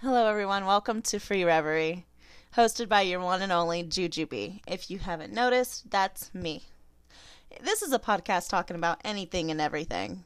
[0.00, 0.66] Hello, everyone.
[0.66, 2.04] Welcome to Free Reverie,
[2.54, 4.60] hosted by your one and only Jujubee.
[4.68, 6.64] If you haven't noticed, that's me.
[7.62, 10.24] This is a podcast talking about anything and everything.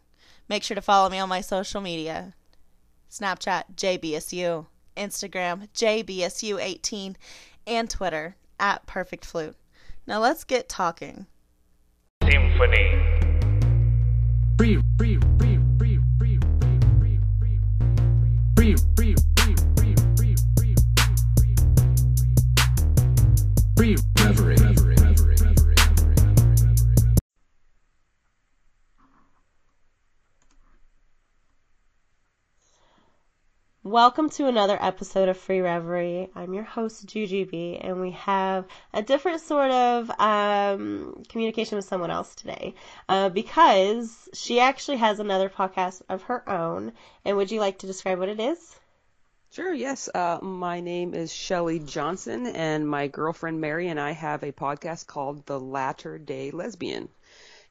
[0.48, 2.34] Make sure to follow me on my social media
[3.08, 7.14] Snapchat, JBSU, Instagram, JBSU18,
[7.64, 9.54] and Twitter, at Perfect Flute.
[10.04, 11.26] Now let's get talking.
[12.24, 13.06] Symphony.
[14.58, 15.49] Free, free, free,
[33.90, 36.30] Welcome to another episode of Free Reverie.
[36.36, 42.12] I'm your host, Jujubee, and we have a different sort of um, communication with someone
[42.12, 42.76] else today
[43.08, 46.92] uh, because she actually has another podcast of her own.
[47.24, 48.78] And would you like to describe what it is?
[49.50, 50.08] Sure, yes.
[50.14, 55.08] Uh, my name is Shelly Johnson, and my girlfriend Mary and I have a podcast
[55.08, 57.08] called The Latter Day Lesbian.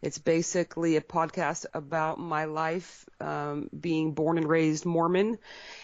[0.02, 5.38] It's basically a podcast about my life um, being born and raised Mormon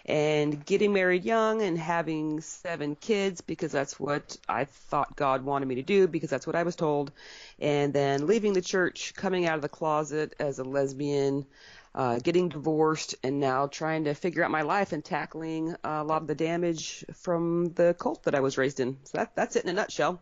[0.06, 5.68] and getting married young and having seven kids because that's what I thought God wanted
[5.68, 7.12] me to do because that's what I was told.
[7.60, 11.46] And then leaving the church, coming out of the closet as a lesbian,
[11.94, 16.22] uh, getting divorced, and now trying to figure out my life and tackling a lot
[16.22, 18.98] of the damage from the cult that I was raised in.
[19.04, 20.22] So that, that's it in a nutshell.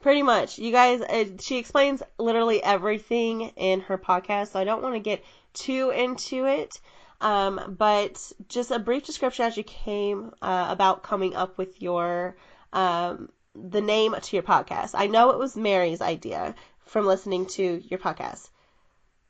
[0.00, 0.58] Pretty much.
[0.58, 5.00] You guys, uh, she explains literally everything in her podcast, so I don't want to
[5.00, 6.80] get too into it.
[7.20, 12.36] Um, but just a brief description as you came uh, about coming up with your
[12.72, 14.90] um, the name to your podcast.
[14.94, 18.50] I know it was Mary's idea from listening to your podcast.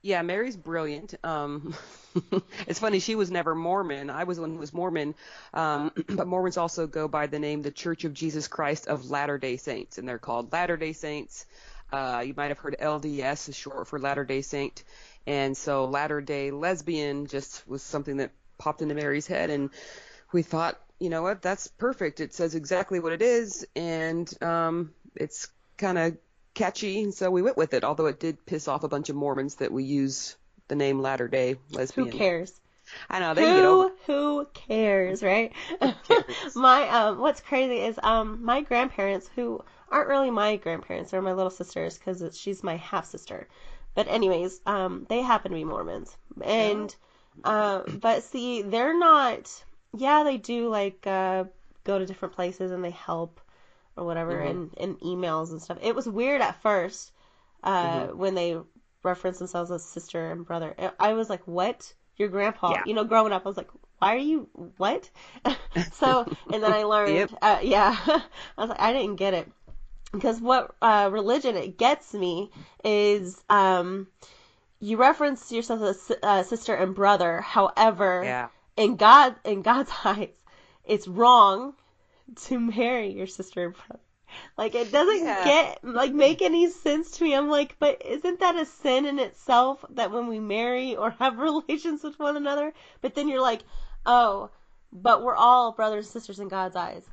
[0.07, 1.17] Yeah, Mary's brilliant.
[1.25, 1.75] Um,
[2.69, 4.09] it's funny, she was never Mormon.
[4.09, 5.17] I was the one who was Mormon.
[5.53, 9.37] Um, but Mormons also go by the name the Church of Jesus Christ of Latter
[9.37, 11.45] day Saints, and they're called Latter day Saints.
[11.93, 14.85] Uh, you might have heard LDS is short for Latter day Saint.
[15.27, 19.71] And so Latter day Lesbian just was something that popped into Mary's head, and
[20.33, 22.21] we thought, you know what, that's perfect.
[22.21, 26.17] It says exactly what it is, and um, it's kind of
[26.57, 27.85] catchy, and so we went with it.
[27.85, 30.37] Although it did piss off a bunch of Mormons that we use
[30.67, 32.11] the name Latter Day Lesbian.
[32.11, 32.61] Who cares?
[33.09, 33.93] I know they can get over.
[34.07, 35.53] Who who cares, right?
[36.55, 41.33] my um, what's crazy is um, my grandparents who aren't really my grandparents, they're my
[41.33, 43.47] little sisters because she's my half sister.
[43.95, 46.95] But anyways, um, they happen to be Mormons, and
[47.45, 49.65] uh, but see, they're not.
[49.97, 51.45] Yeah, they do like uh,
[51.85, 53.41] go to different places and they help
[53.97, 54.51] or whatever, Mhm.
[54.51, 55.79] and and emails and stuff.
[55.83, 57.13] It was weird at first
[57.63, 58.15] uh, Mhm.
[58.17, 58.57] when they
[59.03, 60.75] referenced themselves as sister and brother.
[61.01, 61.93] I was like, what?
[62.17, 62.73] Your grandpa?
[62.73, 62.83] Yeah.
[62.87, 65.09] You know, growing up, I was like, why are you what?
[65.93, 67.31] so, and then I learned, Yep.
[67.43, 68.23] uh, yeah, I
[68.59, 69.51] was like, I didn't get it
[70.13, 72.51] because what uh, religion it gets me
[72.85, 74.07] is um,
[74.81, 77.41] you reference yourself as uh, sister and brother.
[77.41, 78.49] However, Yeah.
[78.77, 80.29] in God in God's eyes,
[80.85, 81.75] it's wrong
[82.47, 84.01] to marry your sister and brother.
[84.59, 85.45] Like it doesn't Yeah.
[85.45, 87.35] get like make any sense to me.
[87.35, 91.39] I'm like, but isn't that a sin in itself that when we marry or have
[91.39, 92.73] relations with one another?
[93.01, 93.63] But then you're like,
[94.05, 94.51] oh,
[94.93, 97.05] but we're all brothers and sisters in God's eyes.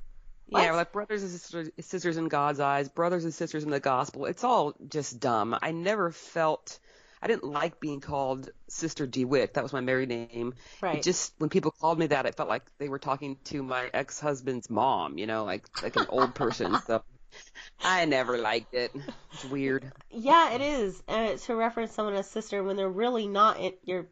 [0.48, 0.64] What?
[0.64, 4.26] Yeah, like brothers and sisters, sisters in God's eyes, brothers and sisters in the gospel.
[4.26, 5.58] It's all just dumb.
[5.62, 6.80] I never felt,
[7.24, 9.54] I didn't like being called Sister DeWitt.
[9.54, 10.56] That was my married name.
[10.82, 10.98] Right.
[10.98, 13.90] It just when people called me that, it felt like they were talking to my
[13.94, 15.18] ex-husband's mom.
[15.18, 16.76] You know, like like an old person.
[16.86, 17.02] So
[17.82, 18.92] I never liked it.
[19.32, 19.90] It's weird.
[20.12, 24.08] Yeah, it is uh, to reference someone as sister when they're really not in your,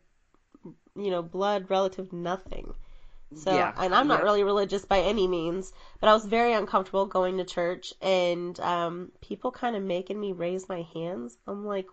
[0.96, 2.74] you know, blood relative nothing.
[3.36, 7.06] So, Yeah, and I'm not really religious by any means, but I was very uncomfortable
[7.06, 11.38] going to church and um, people kind of making me raise my hands.
[11.48, 11.88] I'm like,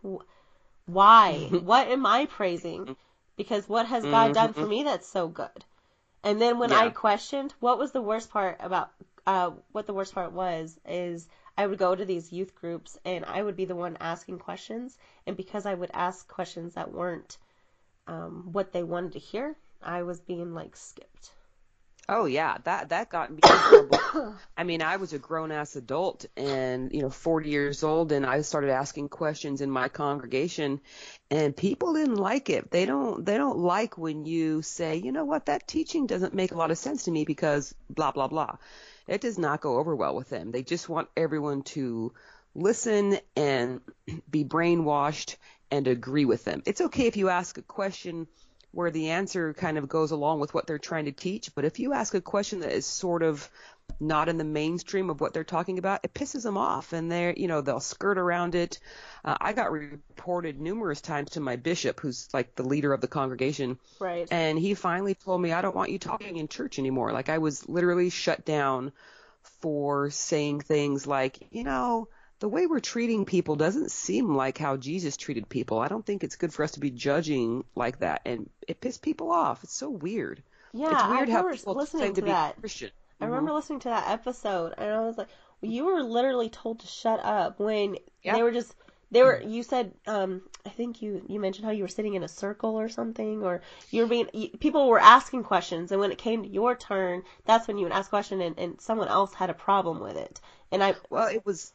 [0.88, 1.49] why?
[1.50, 2.97] what am I praising?
[3.37, 5.65] Because what has God done for me that's so good?
[6.25, 8.90] And then when I questioned, what was the worst part about
[9.26, 13.25] uh, what the worst part was is I would go to these youth groups and
[13.25, 17.37] I would be the one asking questions, and because I would ask questions that weren't
[18.06, 21.32] um, what they wanted to hear, I was being like skipped.
[22.10, 23.40] Oh yeah, that that got me.
[24.56, 28.25] I mean, I was a grown ass adult and you know 40 years old, and
[28.25, 30.81] I started asking questions in my congregation,
[31.31, 32.70] and people didn't like it.
[32.70, 36.52] They don't they don't like when you say, you know what, that teaching doesn't make
[36.52, 38.56] a lot of sense to me because blah blah blah.
[39.06, 40.50] It does not go over well with them.
[40.50, 42.14] They just want everyone to
[42.54, 43.82] listen and
[44.31, 45.37] be brainwashed
[45.70, 46.62] and agree with them.
[46.64, 48.28] It's okay if you ask a question
[48.78, 51.52] where the answer kind of goes along with what they're trying to teach.
[51.52, 53.50] But if you ask a question that is sort of
[53.98, 57.34] not in the mainstream of what they're talking about, it pisses them off, and they're
[57.36, 58.78] you know they'll skirt around it.
[59.25, 63.08] Uh, I got reported numerous times to my bishop, who's like the leader of the
[63.08, 64.28] congregation, Right.
[64.30, 67.10] and he finally told me I don't want you talking in church anymore.
[67.12, 68.92] Like I was literally shut down
[69.60, 72.06] for saying things like, you know,
[72.40, 75.79] the way we're treating people doesn't seem like how Jesus treated people.
[75.81, 79.02] I don't think it's good for us to be judging like that, and it pissed
[79.02, 79.64] people off.
[79.64, 80.43] It's so weird.
[80.73, 82.61] yeah, it's weird I how people listening to to be that.
[82.61, 82.90] Christian.
[83.20, 85.29] I remember listening to that episode, and I was like,
[85.61, 88.35] well, "You were literally told to shut up when Yeah.
[88.35, 88.73] they were just
[89.11, 92.23] they were." You said, um, I think you you mentioned how you were sitting in
[92.23, 96.12] a circle or something, or you were being you, people were asking questions, and when
[96.12, 99.08] it came to your turn, that's when you would ask a question, and, and someone
[99.08, 100.40] else had a problem with it,
[100.70, 101.73] and I Well, it was,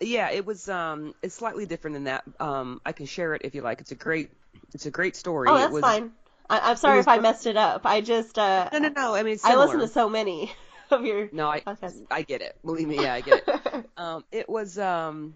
[0.00, 0.68] yeah, it was.
[0.68, 2.24] Um, it's slightly different than that.
[2.38, 3.80] Um, I can share it if you like.
[3.80, 4.30] It's a great,
[4.74, 5.48] it's a great story.
[5.48, 6.12] oh that's was, fine.
[6.48, 7.82] I, I'm sorry was- if I messed it up.
[7.84, 9.14] I just uh, No, no, no.
[9.14, 10.52] I mean, it's I listen to so many
[10.90, 12.02] of your No, I, podcasts.
[12.10, 12.56] I get it.
[12.64, 13.86] Believe me, yeah, I get it.
[13.96, 15.34] um, it was, um,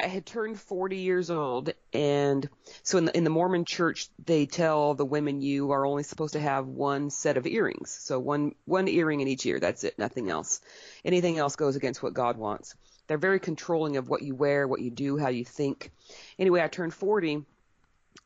[0.00, 2.48] I had turned 40 years old, and
[2.84, 6.34] so in the in the Mormon Church, they tell the women you are only supposed
[6.34, 9.58] to have one set of earrings, so one one earring in each ear.
[9.58, 10.60] That's it, nothing else.
[11.04, 12.76] Anything else goes against what God wants.
[13.08, 15.90] They're very controlling of what you wear, what you do, how you think.
[16.38, 17.44] Anyway, I turned 40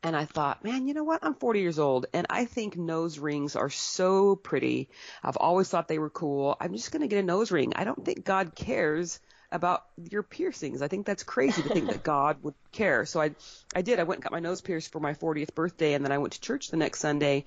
[0.03, 1.23] and I thought, man, you know what?
[1.23, 4.89] I'm 40 years old and I think nose rings are so pretty.
[5.23, 6.57] I've always thought they were cool.
[6.59, 7.73] I'm just going to get a nose ring.
[7.75, 9.19] I don't think God cares
[9.51, 10.81] about your piercings.
[10.81, 13.05] I think that's crazy to think that God would care.
[13.05, 13.35] So I
[13.73, 13.99] I did.
[13.99, 16.33] I went and got my nose pierced for my 40th birthday and then I went
[16.33, 17.45] to church the next Sunday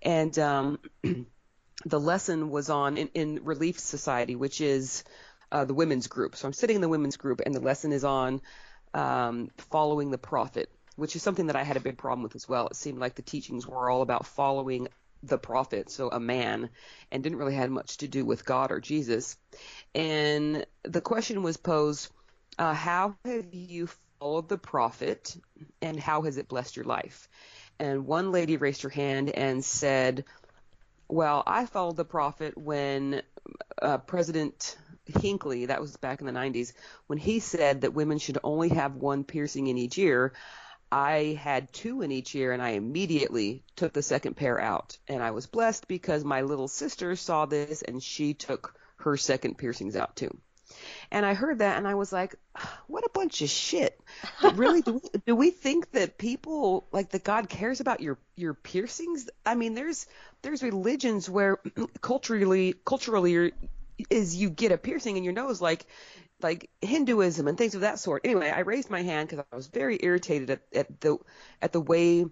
[0.00, 0.78] and um
[1.84, 5.04] the lesson was on in, in Relief Society, which is
[5.52, 6.36] uh, the women's group.
[6.36, 8.40] So I'm sitting in the women's group, and the lesson is on
[8.94, 12.48] um, following the prophet, which is something that I had a big problem with as
[12.48, 12.66] well.
[12.68, 14.88] It seemed like the teachings were all about following
[15.22, 16.70] the prophet, so a man,
[17.10, 19.36] and didn't really have much to do with God or Jesus.
[19.94, 22.10] And the question was posed,
[22.58, 23.88] uh, how have you
[24.20, 25.36] followed the prophet,
[25.82, 27.28] and how has it blessed your life?
[27.80, 30.24] And one lady raised her hand and said,
[31.08, 33.22] well, I followed the prophet when
[33.80, 34.76] uh, President
[35.20, 36.72] Hinckley, that was back in the 90s,
[37.06, 40.32] when he said that women should only have one piercing in each ear.
[40.90, 44.96] I had two in each ear and I immediately took the second pair out.
[45.06, 49.58] And I was blessed because my little sister saw this and she took her second
[49.58, 50.36] piercings out too.
[51.10, 52.34] And I heard that and I was like,
[52.86, 53.98] what a bunch of shit.
[54.42, 58.18] But really, do we, do we think that people, like that God cares about your,
[58.36, 59.28] your piercings?
[59.44, 60.06] I mean, there's,
[60.42, 61.58] there's religions where
[62.00, 63.52] culturally, culturally
[64.10, 65.86] is you get a piercing in your nose, like,
[66.40, 68.24] like Hinduism and things of that sort.
[68.24, 71.18] Anyway, I raised my hand because I was very irritated at, at the,
[71.60, 72.26] at the way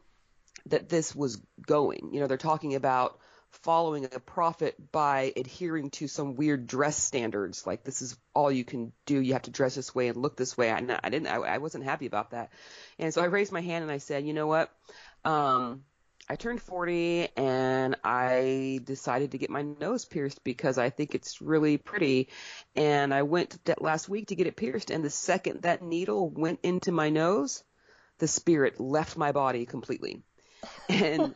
[0.66, 2.10] that this was going.
[2.12, 3.18] You know, they're talking about
[3.62, 7.66] following a prophet by adhering to some weird dress standards.
[7.66, 9.20] Like this is all you can do.
[9.20, 10.70] You have to dress this way and look this way.
[10.70, 11.28] I, I didn't.
[11.28, 12.50] I, I wasn't happy about that.
[12.98, 14.70] And so I raised my hand and I said, you know what?
[15.24, 15.82] Um,
[16.28, 21.40] I turned 40 and I decided to get my nose pierced because I think it's
[21.40, 22.28] really pretty.
[22.74, 24.90] And I went that last week to get it pierced.
[24.90, 27.62] And the second that needle went into my nose,
[28.18, 30.22] the spirit left my body completely.
[30.88, 31.34] And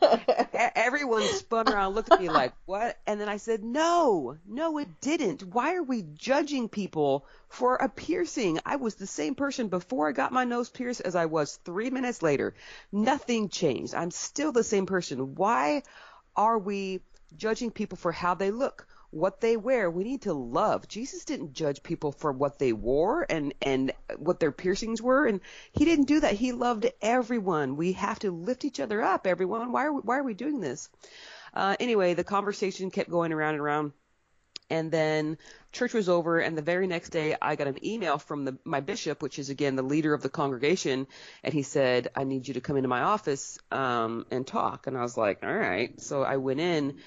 [0.77, 5.01] everyone spun around, looked at me like, "What?" And then I said, "No, no, it
[5.01, 5.43] didn't.
[5.43, 8.61] Why are we judging people for a piercing?
[8.65, 11.91] I was the same person before I got my nose pierced as I was three
[11.91, 12.55] minutes later.
[12.93, 13.95] Nothing changed.
[13.95, 15.35] I'm still the same person.
[15.35, 15.83] Why
[16.37, 17.01] are we
[17.37, 19.91] judging people for how they look?" What they wear.
[19.91, 20.89] We need to love.
[20.89, 25.41] Jesus didn't judge people for what they wore and and what their piercings were, and
[25.73, 26.35] he didn't do that.
[26.35, 27.77] He loved everyone.
[27.77, 29.73] We have to lift each other up, everyone.
[29.73, 30.89] Why are we, why are we doing this?
[31.53, 33.93] Uh, anyway, the conversation kept going around and around.
[34.73, 35.37] And then
[35.73, 38.79] church was over, and the very next day, I got an email from the, my
[38.79, 41.09] bishop, which is again the leader of the congregation,
[41.43, 44.97] and he said, "I need you to come into my office um, and talk." And
[44.97, 46.99] I was like, "All right." So I went in,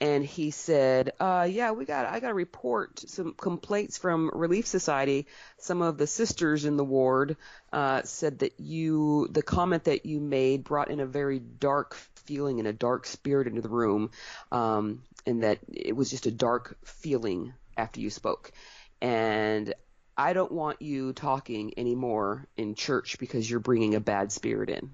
[0.00, 4.66] and he said, uh, "Yeah, we got I got to report some complaints from Relief
[4.66, 5.26] Society.
[5.58, 7.36] Some of the sisters in the ward
[7.72, 12.58] uh, said that you the comment that you made brought in a very dark feeling
[12.60, 14.10] and a dark spirit into the room,
[14.52, 18.52] um, and that it was just a dark feeling after you spoke,
[19.00, 19.72] and."
[20.20, 24.90] I don't want you talking anymore in church because you're bringing a bad spirit in.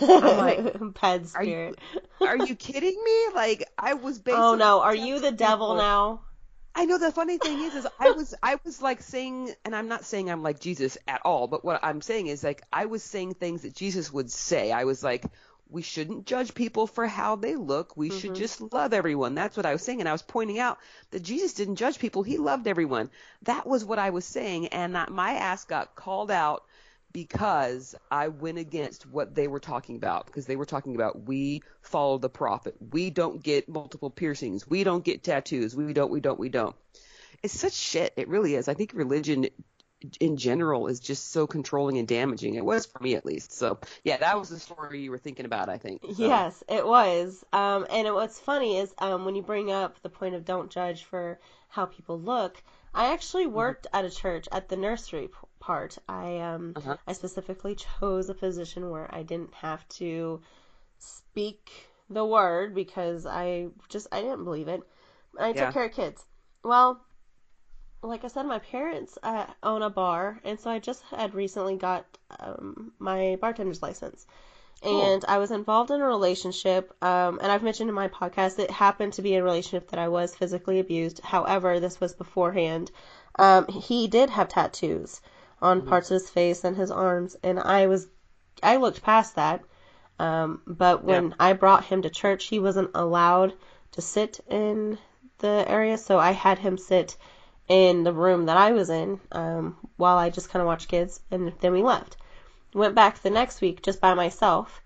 [0.00, 1.74] I'm like, Bad are you-
[2.20, 3.26] Are you kidding me?
[3.34, 4.44] Like I was oh, basically.
[4.44, 6.20] Oh no, are you the devil now?
[6.74, 9.88] I know the funny thing is, is I was I was like saying, and I'm
[9.88, 13.02] not saying I'm like Jesus at all, but what I'm saying is like I was
[13.02, 14.72] saying things that Jesus would say.
[14.72, 15.26] I was like,
[15.68, 17.96] we shouldn't judge people for how they look.
[17.96, 18.40] We should mm-hmm.
[18.40, 19.34] just love everyone.
[19.34, 20.00] That's what I was saying.
[20.00, 20.78] And I was pointing out
[21.10, 22.22] that Jesus didn't judge people.
[22.22, 23.10] He loved everyone.
[23.42, 24.68] That was what I was saying.
[24.68, 26.64] And that my ass got called out
[27.12, 31.62] because I went against what they were talking about because they were talking about we
[31.80, 32.74] follow the prophet.
[32.92, 34.66] We don't get multiple piercings.
[34.66, 35.74] We don't get tattoos.
[35.74, 36.74] We don't, we don't, we don't.
[37.42, 38.12] It's such shit.
[38.16, 38.68] It really is.
[38.68, 39.48] I think religion
[40.20, 42.54] in general is just so controlling and damaging.
[42.54, 43.52] It was for me at least.
[43.52, 46.02] So yeah, that was the story you were thinking about, I think.
[46.02, 47.44] So, Yes, it was.
[47.52, 50.70] Um, and it, what's funny is um, when you bring up the point of don't
[50.70, 51.38] judge for
[51.68, 52.62] how people look.
[52.94, 55.30] I actually worked at a church at the nursery
[55.62, 55.98] part.
[56.08, 56.96] I um, Uh-huh.
[57.06, 60.42] I specifically chose a position where I didn't have to
[60.98, 64.82] speak the word because I just I didn't believe it.
[65.38, 65.66] I Yeah.
[65.66, 66.24] took care of kids.
[66.64, 67.00] Well,
[68.02, 71.76] like I said, my parents uh, own a bar, and so I just had recently
[71.76, 72.04] got
[72.40, 74.26] um, my bartender's license.
[74.82, 78.70] And I was involved in a relationship, um, and I've mentioned in my podcast it
[78.70, 81.20] happened to be a relationship that I was physically abused.
[81.22, 82.90] However, this was beforehand.
[83.38, 85.20] Um, he did have tattoos
[85.62, 88.08] on parts of his face and his arms, and I was,
[88.62, 89.62] I looked past that.
[90.18, 93.54] Um, but when I brought him to church, he wasn't allowed
[93.92, 94.98] to sit in
[95.38, 97.16] the area, so I had him sit
[97.68, 101.20] in the room that I was in um, while I just kind of watched kids,
[101.30, 102.16] and then we left.
[102.74, 104.82] Went back the next week just by myself,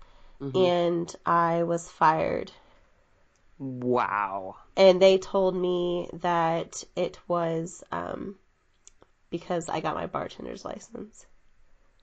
[0.55, 2.51] and I was fired.
[3.59, 4.55] Wow.
[4.75, 8.35] And they told me that it was um,
[9.29, 11.25] because I got my bartender's license.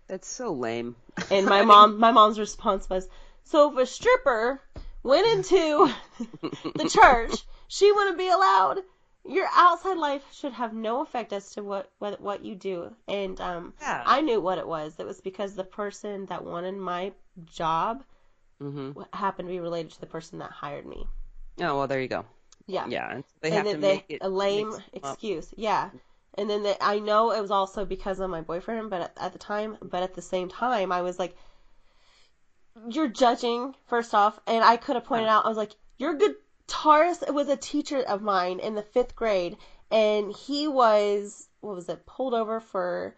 [0.09, 0.97] That's so lame.
[1.31, 3.09] And my mom, my mom's response was,
[3.45, 4.61] "So if a stripper
[5.03, 5.91] went into
[6.77, 8.83] the church, she wouldn't be allowed.
[9.27, 13.41] Your outside life should have no effect as to what what, what you do." And
[13.41, 14.03] um, Yeah.
[14.07, 14.99] I knew what it was.
[14.99, 17.13] It was because the person that wanted my
[17.47, 18.03] job
[18.59, 21.07] hmm happened to be related to the person that hired me.
[21.61, 22.25] Oh well, there you go.
[22.67, 22.87] Yeah.
[22.89, 25.03] Yeah, they and have to they make it a lame 'em up.
[25.03, 25.53] excuse.
[25.57, 25.91] Yeah.
[26.37, 29.33] And then they, I know it was also because of my boyfriend, but at, at
[29.33, 31.37] the time, but at the same time, I was like,
[32.89, 37.33] "You're judging." First off, and I could have pointed out, I was like, "Your guitarist
[37.33, 39.57] was a teacher of mine in the fifth grade,
[39.91, 42.05] and he was what was it?
[42.05, 43.15] Pulled over for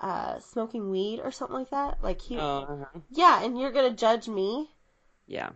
[0.00, 2.02] uh, smoking weed or something like that.
[2.02, 2.86] Like he, uh-huh.
[3.10, 4.70] yeah, and you're gonna judge me."
[5.26, 5.50] Yeah.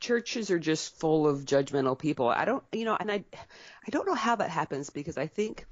[0.00, 2.28] Churches are just full of judgmental people.
[2.28, 5.66] I don't, you know, and I, I don't know how that happens because I think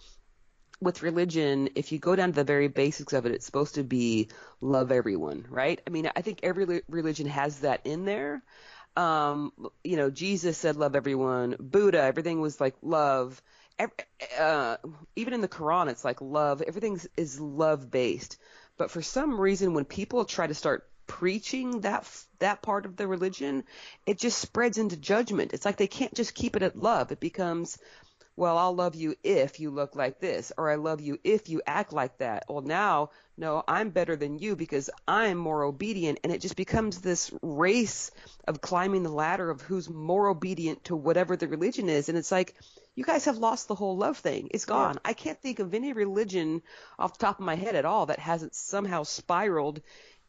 [0.80, 3.82] with religion, if you go down to the very basics of it, it's supposed to
[3.84, 4.28] be
[4.60, 5.80] love everyone, right?
[5.86, 8.42] I mean, I think every religion has that in there.
[8.96, 9.52] Um,
[9.84, 11.56] you know, Jesus said love everyone.
[11.60, 13.40] Buddha, everything was like love.
[13.78, 13.90] Ev-
[14.38, 14.76] Uh,
[15.16, 16.62] even in the Quran, it's like love.
[16.62, 18.38] Everything is love based.
[18.78, 22.06] But for some reason, when people try to start preaching that
[22.38, 23.64] that part of the religion,
[24.06, 25.52] it just spreads into judgment.
[25.54, 27.12] It's like they can't just keep it at love.
[27.12, 27.78] It becomes,
[28.36, 31.62] well, I'll love you if you look like this, or I love you if you
[31.66, 32.44] act like that.
[32.48, 37.00] Well, now, no, I'm better than you because I'm more obedient, and it just becomes
[37.00, 38.10] this race
[38.46, 42.32] of climbing the ladder of who's more obedient to whatever the religion is, and it's
[42.32, 42.54] like.
[42.98, 44.48] You guys have lost the whole love thing.
[44.52, 44.98] It's gone.
[45.04, 46.62] I can't think of any religion
[46.98, 49.82] off the top of my head at all that hasn't somehow spiraled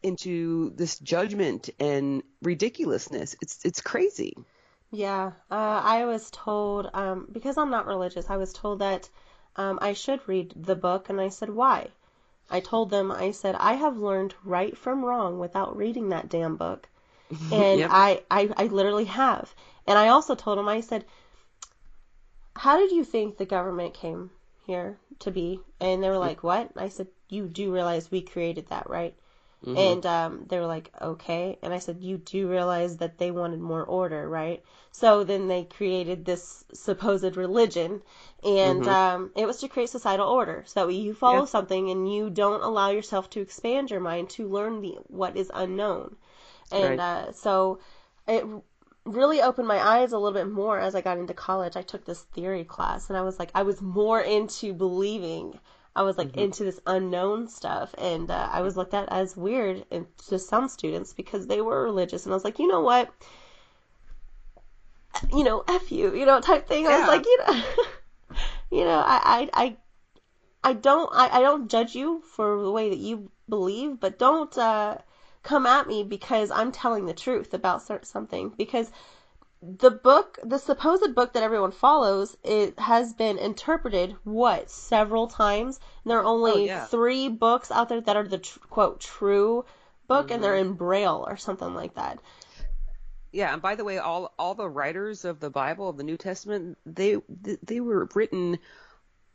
[0.04, 3.36] into this judgment and ridiculousness.
[3.42, 4.36] It's it's crazy.
[4.92, 8.30] Yeah, uh, I was told um, because I'm not religious.
[8.30, 9.10] I was told that
[9.56, 11.92] um, I should read the book, and I said why.
[12.50, 16.58] I told them I said I have learned right from wrong without reading that damn
[16.58, 16.90] book,
[17.52, 17.90] and Yep.
[17.90, 19.56] I, I I literally have.
[19.88, 21.06] And I also told them I said,
[22.58, 24.32] how did you think the government came
[24.66, 25.62] here to be?
[25.80, 26.72] And they were like, what?
[26.76, 29.16] I said, you do realize we created that, right?
[29.76, 31.58] And um, they were like, okay.
[31.62, 34.64] And I said, you do realize that they wanted more order, right?
[34.92, 38.02] So then they created this supposed religion,
[38.44, 40.64] and um, it was to create societal order.
[40.66, 41.46] So that way you follow Yeah.
[41.46, 45.52] something and you don't allow yourself to expand your mind to learn the what is
[45.54, 46.16] unknown.
[46.72, 47.00] And Right.
[47.00, 47.80] uh, so
[48.28, 48.46] it
[49.06, 51.76] really opened my eyes a little bit more as I got into college.
[51.76, 55.60] I took this theory class, and I was like, I was more into believing.
[55.98, 59.84] I was like into this unknown stuff, and uh, I was looked at as weird
[59.90, 63.12] and to some students because they were religious, and I was like, you know what,
[65.34, 66.86] you know, f you, you know, type thing.
[66.86, 67.64] I was like, you know,
[68.72, 69.78] you know, I, I, I,
[70.64, 74.56] I don't, I, I don't judge you for the way that you believe, but don't
[74.56, 75.00] uh,
[75.42, 78.92] come at me because I'm telling the truth about something because
[79.62, 85.80] the book, the supposed book that everyone follows, it has been interpreted what several times.
[86.04, 86.86] And there are only Oh, yeah.
[86.86, 89.66] three books out there that are the tr- quote true
[90.08, 90.70] book, and they're mm-hmm.
[90.72, 92.20] in braille or something like that.
[93.32, 96.18] Yeah, and by the way, all all the writers of the Bible, of the New
[96.18, 97.18] Testament, they
[97.64, 98.58] they were written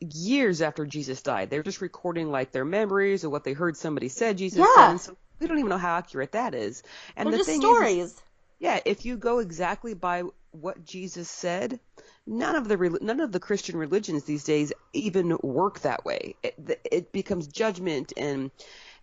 [0.01, 1.51] years after Jesus died.
[1.51, 4.97] They're just recording like their memories or what they heard somebody said Jesus Yeah.
[4.97, 5.01] said.
[5.01, 6.83] So we don't even know how accurate that is.
[7.17, 8.23] And They're the just thing is- stories.
[8.63, 11.81] Yeah, if you go exactly by what Jesus said,
[12.25, 16.37] none of the none of the Christian religions these days even work that way.
[16.45, 18.53] It, it becomes judgment and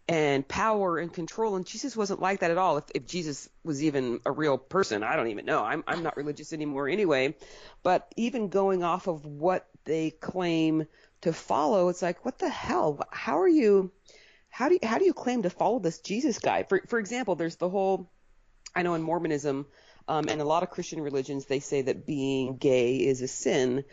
[0.07, 2.77] and power and control, and Jesus wasn't like that at all.
[2.77, 5.61] If, if Jesus was even a real person, I don't even know.
[5.61, 7.35] I'm I'm not religious anymore anyway.
[7.83, 10.87] But even going off of what they claim
[11.23, 13.05] to follow, it's like, what the hell?
[13.11, 13.91] How are you?
[14.47, 16.63] How do you, how do you claim to follow this Jesus guy?
[16.63, 18.09] For for example, there's the whole
[18.75, 19.65] I know in Mormonism
[20.07, 23.83] um, and a lot of Christian religions, they say that being gay is a sin,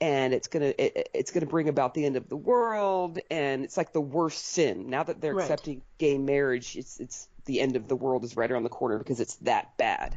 [0.00, 3.76] and it's gonna it, it's gonna bring about the end of the world, and it's
[3.76, 4.88] like the worst sin.
[4.90, 5.42] Now that they're Right.
[5.42, 8.98] accepting gay marriage, it's it's the end of the world is right around the corner
[8.98, 10.16] because it's that bad.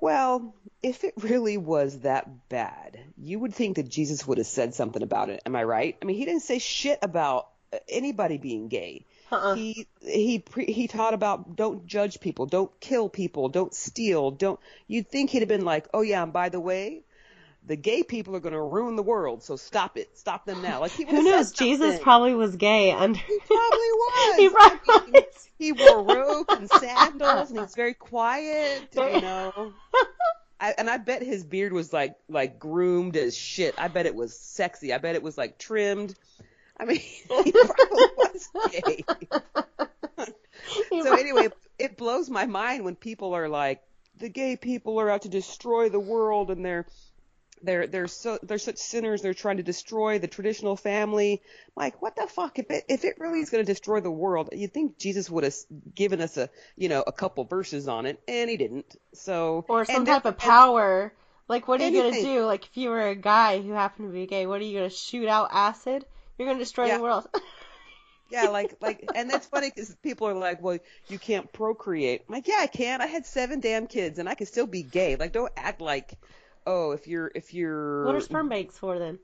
[0.00, 4.74] Well, if it really was that bad, you would think that Jesus would have said
[4.74, 5.42] something about it.
[5.44, 5.96] Am I right?
[6.00, 9.06] I mean, he didn't say shit about uh, anybody being gay.
[9.30, 9.54] Uh-uh.
[9.54, 14.58] He he pre- he taught about don't judge people, don't kill people, don't steal, don't.
[14.86, 17.02] You'd think he'd have been like, oh yeah, and by the way,
[17.66, 20.80] the gay people are going to ruin the world, so stop it, stop them now.
[20.80, 21.52] Like he Who knows?
[21.52, 24.36] Jesus probably was gay and He probably was.
[24.36, 25.48] He probably I mean, was.
[25.58, 28.88] he wore robes and sandals, and he's very quiet.
[28.96, 29.72] You know.
[30.60, 33.74] I, and I bet his beard was like like groomed as shit.
[33.78, 34.92] I bet it was sexy.
[34.92, 36.14] I bet it was like trimmed.
[36.78, 37.00] I mean,
[37.44, 39.04] he probably was gay.
[40.90, 43.82] So anyway, it blows my mind when people are like,
[44.16, 46.86] the gay people are out to destroy the world, and they're
[47.62, 49.22] they're they're so they're such sinners.
[49.22, 51.42] They're trying to destroy the traditional family.
[51.76, 52.58] Like, what the fuck?
[52.58, 55.44] If it if it really is going to destroy the world, you'd think Jesus would
[55.44, 55.54] have
[55.94, 58.96] given us a you know a couple verses on it, and he didn't.
[59.14, 61.12] So or some type that- of power.
[61.48, 62.44] Like, what are you gonna do?
[62.44, 64.90] Like, if you were a guy who happened to be gay, what are you gonna
[64.90, 66.04] shoot out acid?
[66.38, 66.98] You're gonna destroy Yeah.
[66.98, 67.26] the world.
[68.30, 72.24] Yeah, like like, and that's funny because people are like, well, you can't procreate.
[72.28, 73.00] I'm like, yeah, I can.
[73.00, 75.16] I had seven damn kids, and I can still be gay.
[75.16, 76.12] Like, don't act like,
[76.66, 78.04] oh, if you're if you're.
[78.04, 79.18] what are sperm banks for then?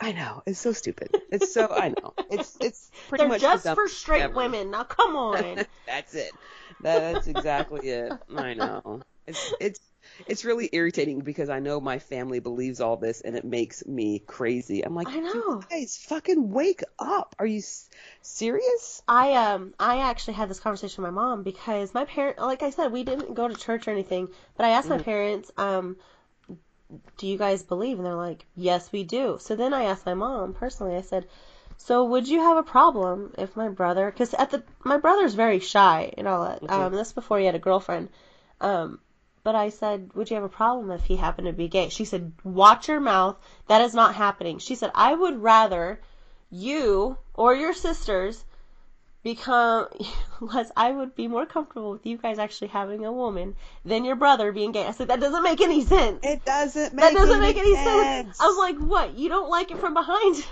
[0.00, 1.10] I know it's so stupid.
[1.30, 4.34] It's so I know it's it's pretty They're much just for straight ever.
[4.34, 4.70] women.
[4.70, 5.66] Now, come on.
[5.86, 6.32] That's it.
[6.80, 8.12] That's exactly it.
[8.34, 9.00] I know.
[9.26, 9.80] It's it's
[10.26, 14.20] it's really irritating because I know my family believes all this and it makes me
[14.20, 14.84] crazy.
[14.84, 15.32] I'm like, I know.
[15.32, 17.34] "You guys, fucking wake up.
[17.38, 17.88] Are you s-
[18.22, 19.02] serious?
[19.08, 22.70] I um I actually had this conversation with my mom because my parent like I
[22.70, 25.96] said we didn't go to church or anything but I asked my parents um
[27.18, 30.14] do you guys believe and they're like yes we do so then I asked my
[30.14, 31.26] mom personally I said
[31.76, 35.58] so would you have a problem if my brother because at the my brother's very
[35.60, 38.08] shy and all that um this before he had a girlfriend
[38.60, 38.98] um
[39.46, 41.88] but I said, would you have a problem if he happened to be gay?
[41.88, 43.36] She said, watch your mouth.
[43.68, 44.58] That is not happening.
[44.58, 46.00] She said, I would rather
[46.50, 48.44] you or your sisters
[49.22, 49.86] become
[50.40, 53.54] less I would be more comfortable with you guys actually having a woman
[53.84, 54.84] than your brother being gay.
[54.84, 56.18] I said that doesn't make any sense.
[56.24, 58.02] It doesn't make that doesn't any make any sense.
[58.02, 58.40] sense.
[58.40, 59.16] I was like, "What?
[59.16, 60.44] You don't like it from behind?"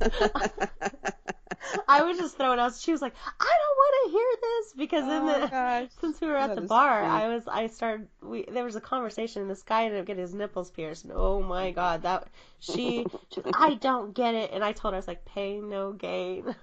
[1.88, 2.74] I was just throwing out.
[2.74, 5.90] She was like, "I don't want to hear this because oh in the gosh.
[6.00, 7.06] since we were at That the bar, funny.
[7.06, 10.22] I was I started we there was a conversation and this guy ended up getting
[10.22, 11.04] his nipples pierced.
[11.04, 12.28] And oh my god, that
[12.60, 15.92] she, she I don't get it and I told her I was like pain no
[15.92, 16.54] gain.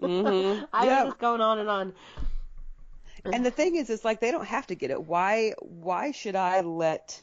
[0.00, 0.90] hmm I yeah.
[0.90, 1.94] was just going on and on.
[3.32, 5.04] And the thing is, it's like they don't have to get it.
[5.04, 5.52] Why?
[5.60, 7.22] Why should I let?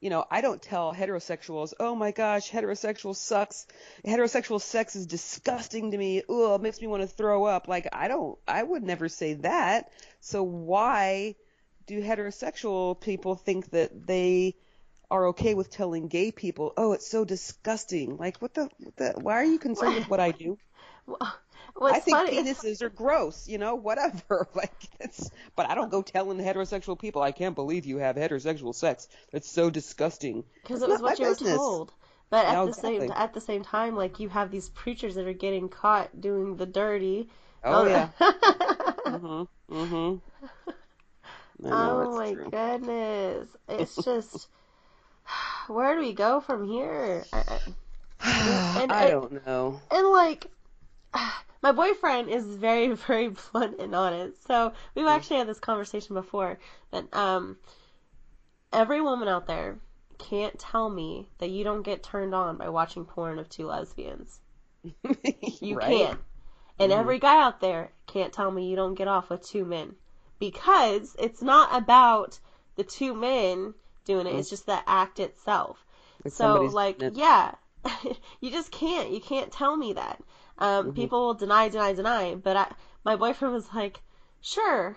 [0.00, 3.66] You know, I don't tell heterosexuals, oh my gosh, heterosexual sucks.
[4.04, 6.22] Heterosexual sex is disgusting to me.
[6.28, 7.68] Ugh, it makes me want to throw up.
[7.68, 9.90] Like I don't, I would never say that.
[10.20, 11.36] So why
[11.86, 14.56] do heterosexual people think that they
[15.10, 18.16] are okay with telling gay people, oh, it's so disgusting?
[18.16, 20.56] Like what the, what the why are you concerned with what I do?
[21.74, 24.48] What's I think funny penises are gross, you know, whatever.
[24.54, 25.30] Like it's,
[25.60, 29.08] but I don't go telling heterosexual people, I can't believe you have heterosexual sex.
[29.30, 30.42] That's so disgusting.
[30.62, 31.52] because it was what you business.
[31.52, 31.92] were told.
[32.30, 35.26] But at No, the same at the same time, like you have these preachers that
[35.26, 37.28] are getting caught doing the dirty.
[37.62, 38.08] Oh yeah.
[38.20, 38.30] oh
[39.06, 39.48] Mhm.
[39.70, 40.20] Mhm.
[41.62, 42.50] I know, it's my true.
[42.50, 43.48] goodness!
[43.68, 44.48] It's just
[45.66, 47.22] where do we go from here?
[47.34, 47.60] I,
[48.22, 49.78] I, and I don't know.
[49.90, 50.46] and like
[51.62, 56.58] my boyfriend is very very blunt and honest so we've actually had this conversation before
[56.90, 57.56] that um
[58.72, 59.78] every woman out there
[60.18, 64.40] can't tell me that you don't get turned on by watching porn of two lesbians
[65.60, 65.88] you Right?
[65.90, 66.20] can't
[66.78, 66.96] and Mhm.
[66.96, 69.94] every guy out there can't tell me you don't get off with two men
[70.38, 72.38] because it's not about
[72.76, 73.74] the two men
[74.06, 74.34] doing it.
[74.34, 75.84] It's just the act itself.
[76.26, 77.54] So like yeah,
[78.40, 79.10] you just can't.
[79.10, 80.20] You can't tell me that.
[80.60, 80.94] Um, Mm-hmm.
[80.94, 82.34] People will deny, deny, deny.
[82.34, 82.72] But I,
[83.04, 84.00] my boyfriend was like,
[84.40, 84.96] sure,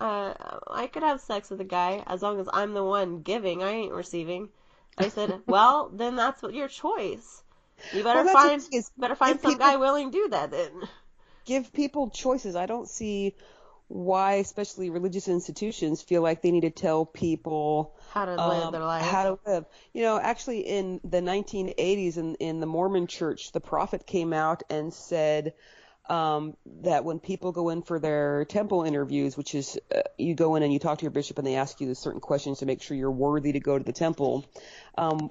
[0.00, 0.34] uh,
[0.70, 3.62] I could have sex with a guy as long as I'm the one giving.
[3.62, 4.48] I ain't receiving.
[4.98, 7.42] I said, well, then that's what your choice.
[7.92, 8.62] You better Well, find
[8.98, 10.70] better find some people- guy willing to do that then.
[11.44, 12.56] give people choices.
[12.56, 13.34] I don't see
[13.88, 18.72] why, especially religious institutions, feel like they need to tell people How to live um,
[18.72, 19.02] their life.
[19.04, 19.66] how to live.
[19.92, 24.62] You know, actually, in the 1980s, in in the Mormon Church, the prophet came out
[24.70, 25.52] and said
[26.08, 30.54] um, that when people go in for their temple interviews, which is uh, you go
[30.56, 32.82] in and you talk to your bishop and they ask you certain questions to make
[32.82, 34.44] sure you're worthy to go to the temple.
[34.96, 35.30] Um,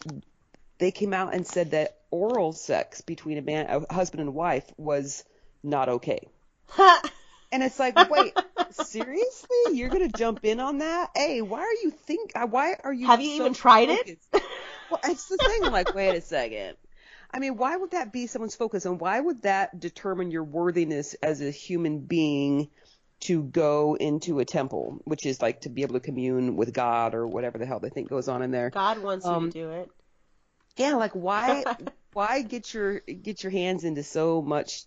[0.79, 4.65] they came out and said that oral sex between a man, a husband and wife,
[4.77, 5.23] was
[5.63, 6.27] not okay.
[7.53, 8.33] And it's like, wait,
[8.71, 9.57] seriously?
[9.73, 11.11] You're gonna jump in on that?
[11.15, 12.31] Hey, why are you think?
[12.35, 13.07] uh, Why are you?
[13.07, 14.17] Have you so even tried it?
[14.89, 15.63] Well, it's the thing.
[15.65, 16.75] I'm like, wait a second.
[17.31, 21.15] I mean, why would that be someone's focus, and why would that determine your worthiness
[21.15, 22.69] as a human being
[23.21, 27.15] to go into a temple, which is like to be able to commune with God
[27.15, 28.69] or whatever the hell they think goes on in there?
[28.69, 29.89] God wants you Um, to do it.
[30.77, 31.65] Yeah, like why
[32.13, 34.83] why get your get your hands into so much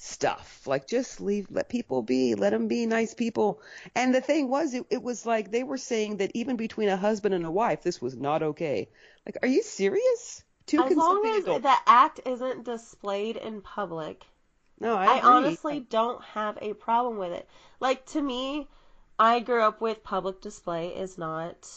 [0.00, 0.66] stuff?
[0.66, 3.60] Like just leave let people be, let them be nice people.
[3.94, 6.96] And the thing was it, it was like they were saying that even between a
[6.96, 8.88] husband and a wife this was not okay.
[9.26, 10.44] Like are you serious?
[10.66, 11.62] Two As long as adults.
[11.62, 14.24] the act isn't displayed in public,
[14.78, 17.48] No, I, I honestly don't have a problem with it.
[17.80, 18.68] Like to me,
[19.18, 21.68] I grew up with public display is not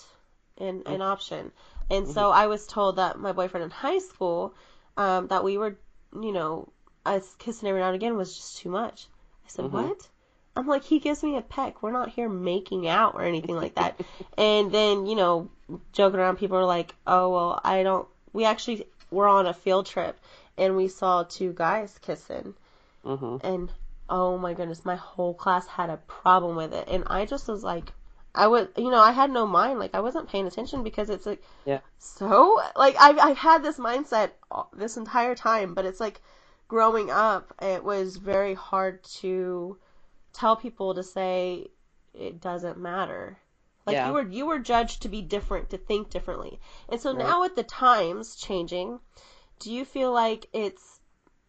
[0.57, 1.51] an, an option.
[1.89, 4.53] And so I was told that my boyfriend in high school,
[4.95, 5.77] um, that we were,
[6.13, 6.71] you know,
[7.05, 9.07] us kissing every now and again was just too much.
[9.45, 10.07] I said, What?
[10.55, 11.81] I'm like, he gives me a peck.
[11.81, 13.99] We're not here making out or anything like that.
[14.37, 15.49] and then, you know,
[15.93, 18.07] joking around, people are like, Oh, well, I don't.
[18.33, 20.17] We actually were on a field trip
[20.57, 22.53] and we saw two guys kissing
[23.05, 23.43] Mhm.
[23.43, 23.71] and
[24.09, 27.63] oh my goodness, my whole class had a problem with it, and I just was
[27.63, 27.93] like,
[28.35, 31.25] I was, you know, I had no mind, like I wasn't paying attention because it's
[31.25, 31.79] like, Yeah.
[31.97, 34.31] so like I've I've had this mindset
[34.73, 36.21] this entire time, but it's like
[36.71, 39.77] growing up, it was very hard to
[40.31, 41.67] tell people to say
[42.13, 43.37] it doesn't matter.
[43.85, 44.07] Like Yeah.
[44.07, 46.61] you were you were judged to be different, to think differently.
[46.87, 47.27] And so Right.
[47.27, 49.01] now with the times changing,
[49.59, 51.01] do you feel like it's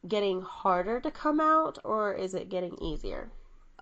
[0.08, 3.30] getting harder to come out or is it getting easier?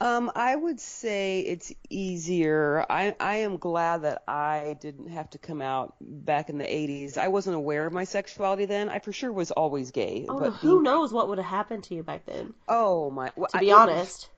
[0.03, 2.87] Um, I would say it's easier.
[2.89, 7.19] I I am glad that I didn't have to come out back in the 80s.
[7.19, 8.89] I wasn't aware of my sexuality then.
[8.89, 10.25] I for sure was always gay.
[10.29, 12.55] Oh, but who knows what would have happened to you back then?
[12.67, 13.31] Oh my!
[13.37, 14.31] well, To I- be it honest.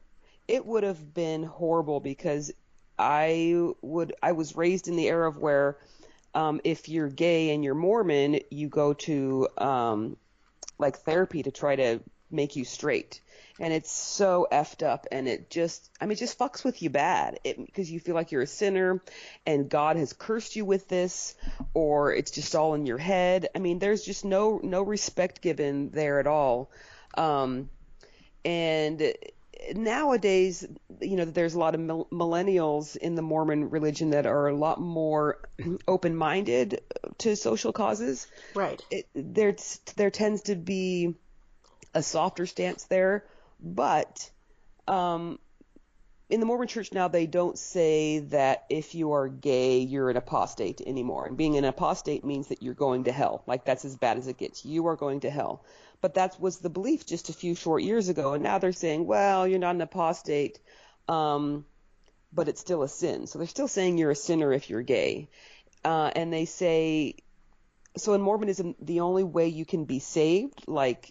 [0.48, 2.50] it would have been horrible because
[2.98, 5.76] I would I was raised in the era of where
[6.34, 10.16] um, if you're gay and you're Mormon, you go to um,
[10.78, 13.20] like therapy to try to make you straight,
[13.62, 16.90] and it's so effed up, and it just I mean it just fucks with you
[16.90, 19.00] bad because you feel like you're a sinner,
[19.46, 21.36] and God has cursed you with this,
[21.72, 23.48] or it's just all in your head.
[23.54, 26.72] I mean, there's just no no respect given there at all.
[27.16, 27.70] Um,
[28.44, 29.14] and
[29.76, 30.66] nowadays,
[31.00, 34.80] you know, there's a lot of millennials in the Mormon religion that are a lot
[34.80, 35.38] more
[35.86, 36.80] open-minded
[37.18, 38.26] to social causes.
[38.56, 38.82] Right.
[38.90, 39.54] It, there,
[39.94, 41.14] there tends to be
[41.94, 43.24] a softer stance there,
[43.62, 44.30] but
[44.88, 45.38] um,
[46.28, 50.16] in the Mormon Church now, they don't say that if you are gay, you're an
[50.16, 51.26] apostate anymore.
[51.26, 53.44] And being an apostate means that you're going to hell.
[53.46, 54.64] Like that's as bad as it gets.
[54.64, 55.64] You are going to hell.
[56.00, 58.32] But that was the belief just a few short years ago.
[58.32, 60.58] And now they're saying, well, you're not an apostate,
[61.06, 61.64] um,
[62.32, 63.26] but it's still a sin.
[63.26, 65.28] So they're still saying you're a sinner if you're gay.
[65.84, 67.16] Uh, and they say,
[67.96, 71.10] so in Mormonism, the only way you can be saved, like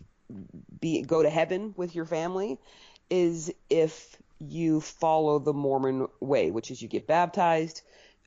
[0.79, 2.57] be go to heaven with your family,
[3.09, 7.81] is if you follow the Mormon way, which is you get baptized,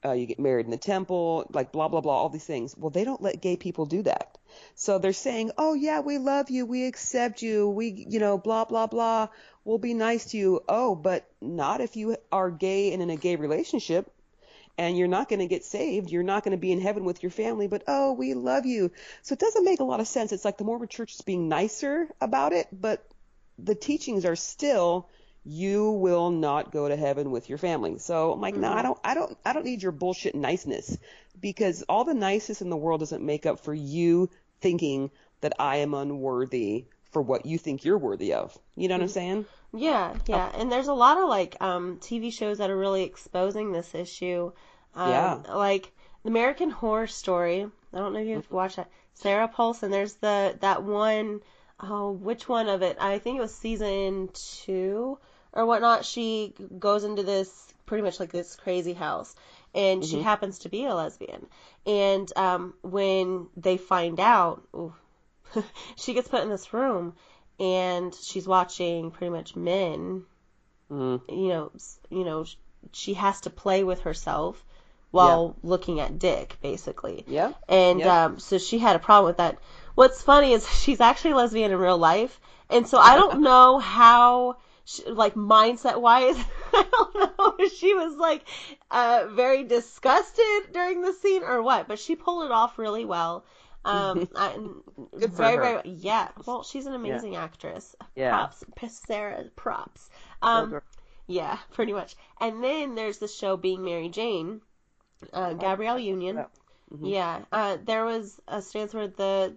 [0.04, 2.76] uh, you get married in the temple, like blah blah blah, all these things.
[2.76, 4.38] Well, they don't let gay people do that.
[4.74, 8.64] So they're saying, "Oh yeah, we love you, we accept you, we you know blah
[8.64, 9.28] blah blah,
[9.64, 13.16] we'll be nice to you." Oh, but not if you are gay and in a
[13.16, 14.10] gay relationship.
[14.76, 16.10] And you're not going to get saved.
[16.10, 18.90] You're not going to be in heaven with your family, but oh, we love you.
[19.22, 20.32] So it doesn't make a lot of sense.
[20.32, 23.06] It's like the Mormon church is being nicer about it, but
[23.58, 25.08] the teachings are still
[25.44, 27.98] you will not go to heaven with your family.
[27.98, 28.82] So I'm like, no, I mm-hmm.
[28.82, 30.96] don't, I don't, I don't need your bullshit niceness
[31.38, 35.10] because all the niceness in the world doesn't make up for you thinking
[35.42, 38.58] that I am unworthy for what you think you're worthy of.
[38.76, 39.46] You know what I'm saying?
[39.72, 40.50] Yeah, yeah.
[40.54, 44.52] And there's a lot of like um TV shows that are really exposing this issue.
[44.94, 45.34] Um, Yeah.
[45.48, 45.90] Like
[46.26, 47.66] American Horror Story.
[47.92, 48.90] I don't know if you've watched that.
[49.14, 49.90] Sarah Paulson.
[49.90, 51.40] There's the that one
[51.80, 52.98] oh which one of it?
[53.00, 55.18] I think it was season two
[55.52, 56.04] or whatnot.
[56.04, 59.34] She goes into this pretty much like this crazy house,
[59.74, 61.46] and she happens to be a lesbian.
[61.86, 64.94] And um, when they find out, ooh,
[65.96, 67.14] she gets put in this room,
[67.58, 70.24] and she's watching pretty much men.
[70.90, 71.20] Mm.
[71.28, 71.72] You know,
[72.10, 72.44] you know,
[72.92, 74.62] she has to play with herself
[75.10, 77.24] while looking at Dick, basically.
[77.28, 77.52] Yeah.
[77.68, 78.08] And Yep.
[78.08, 79.58] um, so she had a problem with that.
[79.94, 84.56] What's funny is she's actually lesbian in real life, and so I don't know how,
[84.84, 86.36] she, like mindset wise,
[86.72, 87.34] I don't know
[87.68, 88.42] she was like
[88.90, 93.44] uh, very disgusted during the scene or what, but she pulled it off really well.
[93.84, 94.56] Um, I,
[95.18, 96.28] Good very, very, yeah.
[96.46, 97.94] Well, she's an amazing actress.
[98.16, 98.30] Yeah.
[98.76, 99.44] Props, Sarah.
[99.56, 100.08] Props.
[100.42, 100.80] Um,
[101.26, 102.16] yeah, pretty much.
[102.40, 104.60] And then there's the show Being Mary Jane,
[105.32, 106.36] uh, Gabrielle Union.
[106.36, 106.46] Yeah.
[106.92, 107.10] Mhm.
[107.10, 109.56] Yeah, uh, there was a stance where the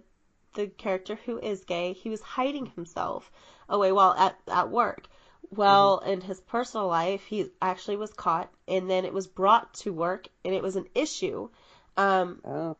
[0.54, 3.30] the character who is gay, he was hiding himself
[3.68, 5.06] away while at at work.
[5.50, 9.92] Well, in his personal life, he actually was caught, and then it was brought to
[9.92, 11.48] work, and it was an issue.
[11.96, 12.76] Um, Oh.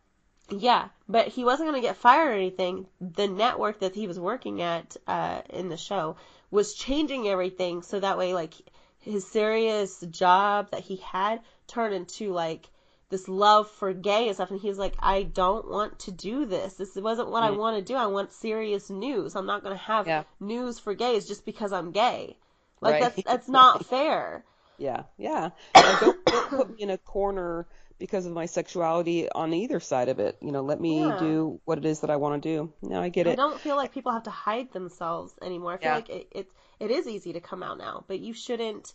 [0.51, 2.87] Yeah, but he wasn't going to get fired or anything.
[3.01, 6.17] The network that he was working at uh, in the show
[6.51, 8.55] was changing everything so that way, like,
[9.01, 12.69] his serious job that he had turned into, like,
[13.11, 14.51] this love for gay and stuff.
[14.51, 16.75] And he was like, I don't want to do this.
[16.75, 17.97] This wasn't what I want to do.
[17.97, 19.35] I want serious news.
[19.35, 20.25] I'm not going to have Yeah.
[20.41, 22.37] news for gays just because I'm gay.
[22.81, 23.01] Like, Right.
[23.01, 24.45] that's, that's not fair.
[24.79, 25.51] Yeah, yeah.
[25.99, 27.67] Don't, don't put me in a corner
[27.99, 30.37] because of my sexuality on either side of it.
[30.41, 31.19] You know, let me Yeah.
[31.19, 32.73] do what it is that I want to do.
[32.83, 33.33] No, I get it.
[33.33, 35.73] I don't feel like people have to hide themselves anymore.
[35.75, 35.95] I feel Yeah.
[35.97, 36.47] like it, it
[36.81, 38.93] it is easy to come out now, but you shouldn't.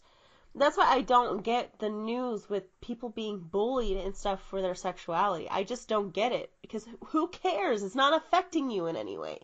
[0.56, 4.76] That's why I don't get the news with people being bullied and stuff for their
[4.76, 5.50] sexuality.
[5.50, 7.82] I just don't get it because who cares?
[7.84, 9.40] It's not affecting you in any way.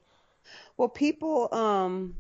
[0.78, 2.15] Well, people, um,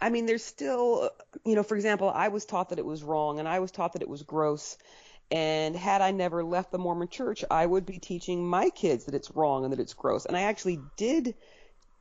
[0.00, 1.10] I mean, there's still,
[1.44, 3.94] you know, for example, I was taught that it was wrong and I was taught
[3.94, 4.76] that it was gross.
[5.30, 9.14] And had I never left the Mormon church, I would be teaching my kids that
[9.14, 10.24] it's wrong and that it's gross.
[10.26, 11.34] And I actually did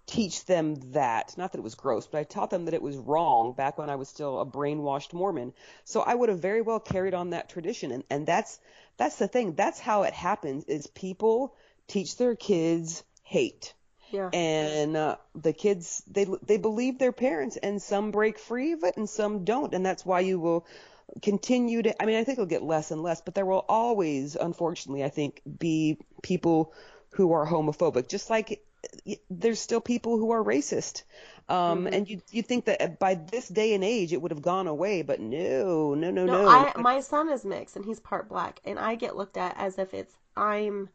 [0.06, 1.38] teach them that.
[1.38, 3.90] Not that it was gross, but I taught them that it was wrong back when
[3.90, 5.54] I was still a brainwashed Mormon.
[5.84, 7.92] So I would have very well carried on that tradition.
[7.92, 8.60] And, and that's,
[8.96, 9.54] that's the thing.
[9.56, 11.54] That's how it happens is people
[11.88, 13.74] teach their kids hate
[14.10, 14.30] Yeah.
[14.32, 18.96] and uh, the kids they they believe their parents and some break free of it
[18.98, 20.66] and some don't and that's why you will
[21.22, 24.36] continue to I mean I think it'll get less and less but there will always
[24.36, 26.74] unfortunately I think be people
[27.12, 28.64] who are homophobic just like
[29.30, 31.04] there's still people who are racist.
[31.50, 34.68] Um and you you think that by this day and age it would have gone
[34.68, 38.28] away but no no no no, no, I my son is mixed and he's part
[38.28, 40.90] black, and I get looked at as if it's I'm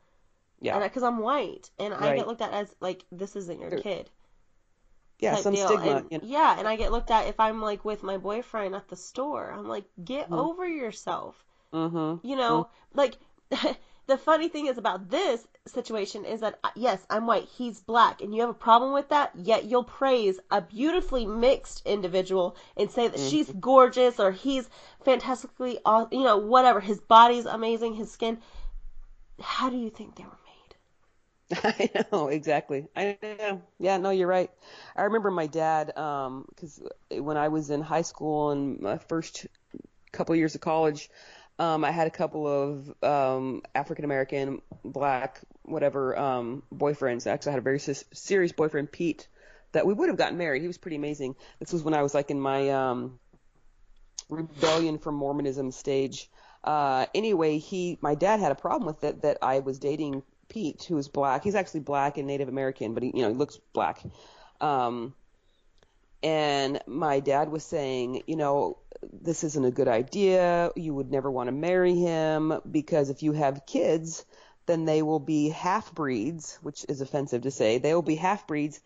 [0.63, 0.79] yeah.
[0.79, 4.09] because I'm white, and I get looked at as like this isn't your kid.
[5.23, 5.67] Yeah some deal.
[5.67, 6.25] stigma And, you know?
[6.25, 9.51] Yeah, and I get looked at if I'm like with my boyfriend at the store.
[9.51, 10.47] I'm like, get Mm-hmm.
[10.47, 11.45] over yourself.
[11.73, 12.19] Mm-hmm.
[12.23, 13.19] You know, like
[14.07, 18.21] the funny thing is about this situation is that uh, yes, I'm white, he's black,
[18.23, 19.33] and you have a problem with that.
[19.35, 23.61] Yet you'll praise a beautifully mixed individual and say that she's Mm-hmm.
[23.61, 24.69] gorgeous or he's
[25.05, 25.79] fantastically,
[26.11, 26.81] you know, whatever.
[26.81, 28.39] His body's amazing, his skin.
[29.41, 30.39] How do you think they were?
[31.65, 32.87] I know exactly.
[32.97, 33.63] I know.
[33.79, 34.51] Yeah, no, you're right.
[34.97, 39.47] I remember my dad, um, 'cause when I was in high school and my first
[40.13, 41.11] couple years of college,
[41.59, 47.27] um, I had a couple of um, African American, black, whatever um, boyfriends.
[47.27, 49.29] Actually, I had a very serious boyfriend, Pete,
[49.73, 50.63] that we would have gotten married.
[50.63, 51.37] He was pretty amazing.
[51.61, 53.21] This was when I was like in my um,
[54.31, 56.31] rebellion from Mormonism stage.
[56.65, 60.85] Uh, anyway, he, my dad had a problem with it that I was dating Pete,
[60.85, 61.43] who is black.
[61.43, 64.03] He's actually black and Native American, but he, you know, he looks black.
[64.61, 65.15] Um,
[66.23, 68.77] and my dad was saying, you know,
[69.11, 70.71] this isn't a good idea.
[70.77, 74.27] You would never want to marry him because if you have kids,
[74.67, 77.79] then they will be half breeds, which is offensive to say.
[77.79, 78.81] They will be half breeds,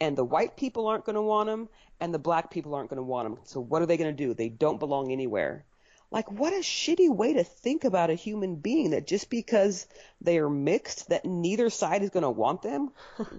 [0.00, 1.68] and the white people aren't going to want them,
[2.00, 3.38] and the black people aren't going to want them.
[3.44, 4.34] So what are they going to do?
[4.34, 5.64] They don't belong anywhere.
[6.12, 9.86] Like, what a shitty way to think about a human being that just because
[10.20, 12.90] they are mixed, that neither side is going to want them.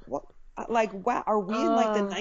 [0.05, 0.25] What?
[0.69, 2.13] Like, wow, are we in like the Uh.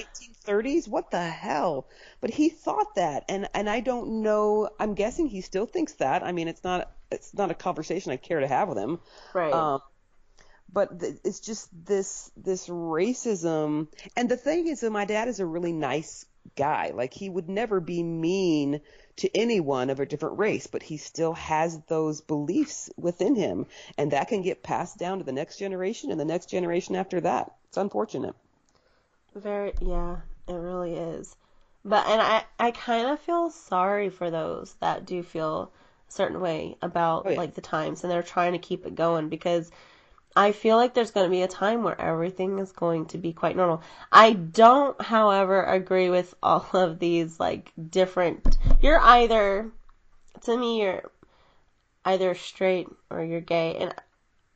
[0.46, 0.88] 1930s?
[0.88, 1.86] What the hell?
[2.22, 4.70] But he thought that, and and I don't know.
[4.80, 6.22] I'm guessing he still thinks that.
[6.22, 9.00] I mean, it's not it's not a conversation I care to have with him.
[9.34, 9.52] Right.
[9.52, 9.82] Um,
[10.72, 13.88] but th- it's just this this racism.
[14.16, 16.24] And the thing is that my dad is a really nice
[16.56, 16.92] guy.
[16.94, 18.80] Like he would never be mean
[19.16, 23.66] to anyone of a different race, but he still has those beliefs within him,
[23.98, 27.20] and that can get passed down to the next generation and the next generation after
[27.20, 27.52] that.
[27.68, 28.34] It's unfortunate.
[29.34, 31.36] Very, yeah, it really is.
[31.84, 35.70] But and I I kind of feel sorry for those that do feel
[36.08, 37.36] a certain way about Oh, yeah.
[37.36, 39.70] like the times and they're trying to keep it going because
[40.34, 43.32] I feel like there's going to be a time where everything is going to be
[43.32, 43.82] quite normal.
[44.10, 48.56] I don't, however, agree with all of these like different.
[48.80, 49.70] You're either
[50.42, 51.10] to me you're
[52.04, 53.94] either straight or you're gay and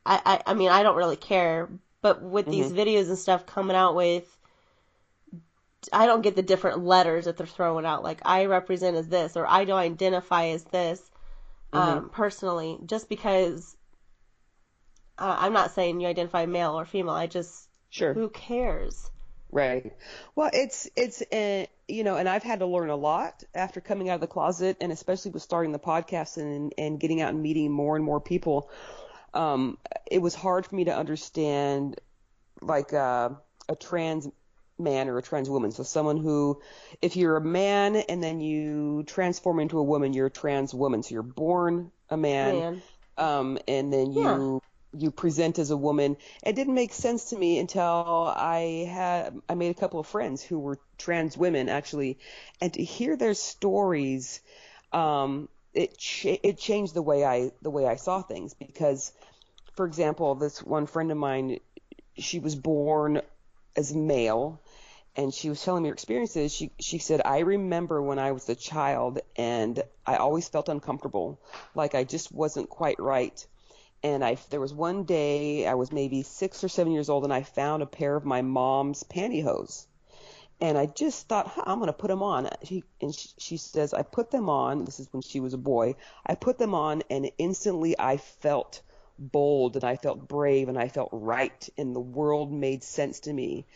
[0.04, 1.68] I I, I mean I don't really care,
[2.02, 4.36] but with these videos and stuff coming out with
[5.92, 8.02] I don't get the different letters that they're throwing out.
[8.02, 11.10] Like I represent as this, or I don't identify as this.
[11.72, 13.75] Um, personally, just because
[15.18, 17.14] uh, I'm not saying you identify male or female.
[17.14, 18.12] I just Sure.
[18.12, 19.10] who cares?
[19.50, 19.94] Right.
[20.34, 24.10] Well, it's it's uh, you know, and I've had to learn a lot after coming
[24.10, 27.42] out of the closet, and especially with starting the podcast and and getting out and
[27.42, 28.70] meeting more and more people.
[29.32, 29.78] Um,
[30.10, 32.00] it was hard for me to understand
[32.60, 33.30] like uh,
[33.68, 34.28] a trans
[34.78, 35.70] man or a trans woman.
[35.70, 36.60] So someone who,
[37.00, 41.02] if you're a man and then you transform into a woman, you're a trans woman.
[41.02, 42.82] So you're born a man, Man,
[43.16, 44.60] um, and then you
[44.98, 46.16] you present as a woman.
[46.44, 50.42] It didn't make sense to me until I had I made a couple of friends
[50.42, 52.18] who were trans women actually,
[52.60, 54.40] and to hear their stories,
[54.92, 59.12] um, it cha- it changed the way I the way I saw things because,
[59.74, 61.58] for example, this one friend of mine,
[62.16, 63.20] she was born
[63.76, 64.60] as male
[65.16, 66.52] and she was telling me her experiences.
[66.54, 71.40] She she said, I remember when I was a child and I always felt uncomfortable,
[71.74, 73.46] like I just wasn't quite right.
[74.02, 77.32] And I there was one day I was maybe six or seven years old and
[77.32, 79.86] I found a pair of my mom's pantyhose.
[80.60, 82.48] And I just thought, huh, I'm to put them on.
[82.64, 84.86] She, and she, she says, I put them on.
[84.86, 85.96] This is when she was a boy.
[86.24, 88.80] I put them on, and instantly I felt
[89.18, 93.32] bold and I felt brave and I felt right, and the world made sense to
[93.32, 93.66] me.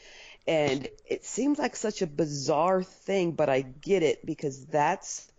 [0.46, 5.29] And it seems like such a bizarre thing, but I get it because that's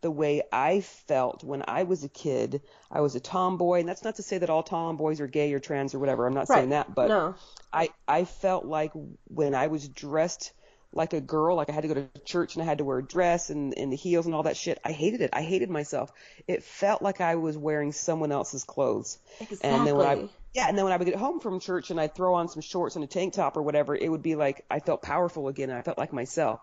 [0.00, 2.62] the way I felt when I was a kid.
[2.90, 5.60] I was a tomboy, and that's not to say that all tomboys are gay or
[5.60, 6.26] trans or whatever.
[6.26, 7.34] I'm not saying that, but no,
[7.72, 8.92] I I felt like
[9.28, 10.52] when I was dressed
[10.92, 12.98] like a girl, like I had to go to church and I had to wear
[12.98, 14.80] a dress and, and the heels and all that shit.
[14.84, 15.30] I hated it.
[15.32, 16.12] I hated myself.
[16.48, 19.18] It felt like I was wearing someone else's clothes.
[19.60, 20.30] And then when I Exactly.
[20.52, 22.60] yeah, and then when I would get home from church and I'd throw on some
[22.60, 25.70] shorts and a tank top or whatever, it would be like I felt powerful again
[25.70, 26.60] and I felt like myself.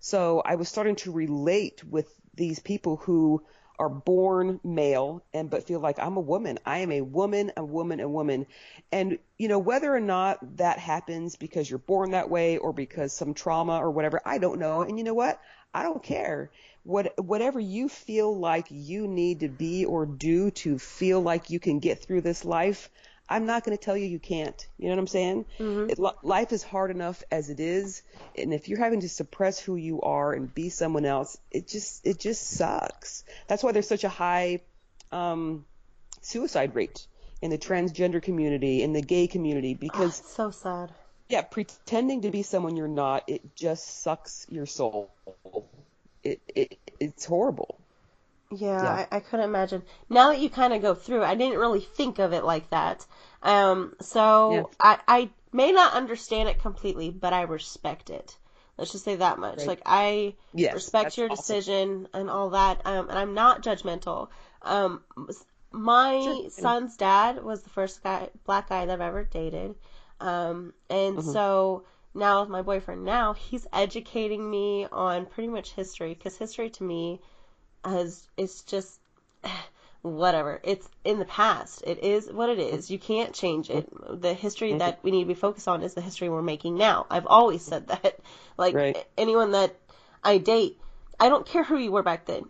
[0.00, 3.42] So I was starting to relate with these people who
[3.78, 6.58] are born male and but feel like I'm a woman.
[6.64, 8.46] I am a woman, a woman, a woman.
[8.90, 13.12] And you know, whether or not that happens because you're born that way or because
[13.12, 14.82] some trauma or whatever, I don't know.
[14.82, 15.40] And you know what?
[15.74, 16.50] I don't care.
[16.84, 21.60] What whatever you feel like you need to be or do to feel like you
[21.60, 22.90] can get through this life,
[23.28, 24.66] I'm not going to tell you you can't.
[24.78, 25.44] You know what I'm saying?
[25.58, 28.02] It, life is hard enough as it is,
[28.36, 32.06] and if you're having to suppress who you are and be someone else, it just
[32.06, 33.24] it just sucks.
[33.48, 34.60] That's why there's such a high
[35.12, 35.64] um,
[36.20, 37.06] suicide rate
[37.42, 40.92] in the transgender community, in the gay community, because It's so sad.
[41.28, 45.10] yeah, pretending to be someone you're not, it just sucks your soul.
[46.22, 47.78] It, it it's horrible.
[48.50, 49.00] Yeah, Yeah.
[49.10, 49.82] I, I couldn't imagine.
[50.08, 53.06] Now that you kind of go through, I didn't really think of it like that.
[53.42, 54.76] Um, so Yeah.
[54.80, 58.36] I, I may not understand it completely, but I respect it.
[58.78, 59.66] Let's just say that much.
[59.66, 59.66] Right.
[59.66, 61.58] Like I Yes, respect your awesome.
[61.58, 62.82] decision and all that.
[62.86, 64.28] Um, and I'm not judgmental.
[64.62, 65.02] Um,
[65.72, 66.74] my Sure.
[66.74, 69.74] son's dad was the first guy, black guy that I've ever dated.
[70.20, 71.34] Um, and Mm-hmm.
[71.34, 76.70] so now with my boyfriend now, he's educating me on pretty much history because history
[76.70, 77.20] to me
[77.88, 79.00] has it's just
[80.02, 80.60] whatever.
[80.62, 81.82] It's in the past.
[81.86, 82.90] It is what it is.
[82.90, 83.88] You can't change it.
[84.20, 84.78] The history Mm-hmm.
[84.78, 87.06] that we need to be focused on is the history we're making now.
[87.10, 88.18] I've always said that.
[88.56, 89.06] Like Right.
[89.18, 89.74] anyone that
[90.22, 90.78] I date,
[91.18, 92.44] I don't care who you were back then.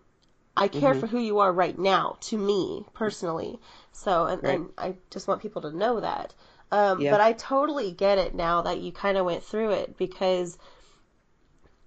[0.57, 1.01] I care Mm-hmm.
[1.01, 3.59] for who you are right now, to me personally.
[3.93, 4.59] So, and, Right.
[4.59, 6.35] and I just want people to know that.
[6.73, 7.11] Um, Yeah.
[7.11, 10.59] But I totally get it now that you kind of went through it because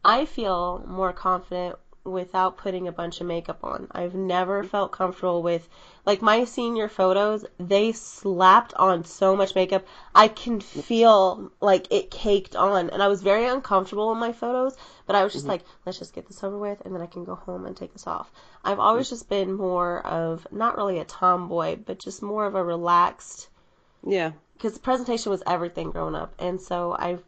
[0.05, 3.87] I feel more confident without putting a bunch of makeup on.
[3.91, 5.67] I've never felt comfortable with
[6.05, 9.85] like my senior photos, they slapped on so much makeup.
[10.15, 14.75] I can feel like it caked on and I was very uncomfortable in my photos,
[15.05, 15.51] but I was just mm-hmm.
[15.51, 17.93] like, let's just get this over with and then I can go home and take
[17.93, 18.31] this off.
[18.63, 19.11] I've always mm.
[19.11, 23.49] just been more of not really a tomboy, but just more of a relaxed
[24.05, 24.31] Yeah.
[24.55, 27.19] because presentation was everything growing up, and so I,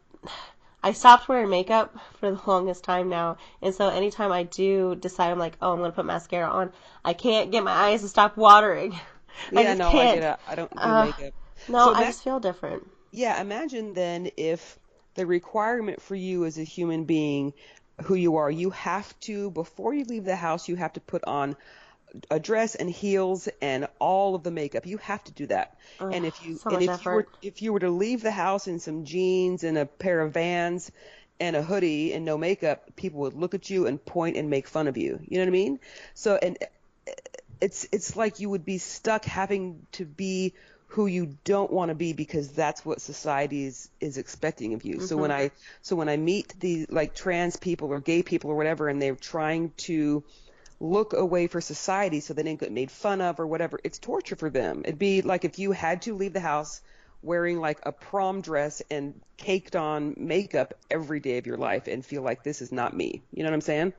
[0.82, 5.30] I stopped wearing makeup for the longest time now, and so anytime I do decide
[5.30, 6.72] I'm like, oh, I'm gonna put mascara on,
[7.04, 8.92] I can't get my eyes to stop watering.
[9.56, 10.20] I yeah, just no, I can't.
[10.20, 10.38] get it.
[10.46, 11.34] I don't do Uh, makeup.
[11.68, 12.86] No, So I that- just feel different.
[13.12, 14.78] Yeah, imagine then if
[15.14, 17.52] the requirement for you as a human being,
[18.04, 21.22] who you are, you have to, before you leave the house, you have to put
[21.24, 21.56] on
[22.30, 24.86] a dress and heels and all of the makeup.
[24.86, 25.76] You have to do that.
[26.00, 28.66] and if you so and if you were if you were to leave the house
[28.68, 30.90] in some jeans and a pair of Vans
[31.40, 34.68] and a hoodie and no makeup, people would look at you and point and make
[34.68, 35.20] fun of you.
[35.26, 35.80] You know what I mean?
[36.14, 36.58] So and
[37.60, 40.54] it's it's like you would be stuck having to be
[40.88, 45.00] who you don't want to be because that's what society is is expecting of you.
[45.00, 45.50] So when I
[45.80, 49.16] so when I meet the like trans people or gay people or whatever and they're
[49.16, 50.22] trying to
[50.82, 54.34] look away for society so they didn't get made fun of or whatever, it's torture
[54.34, 54.82] for them.
[54.84, 56.82] It'd be like if you had to leave the house
[57.22, 62.04] wearing like a prom dress and caked on makeup every day of your life and
[62.04, 63.22] feel like this is not me.
[63.32, 63.92] You know what I'm saying?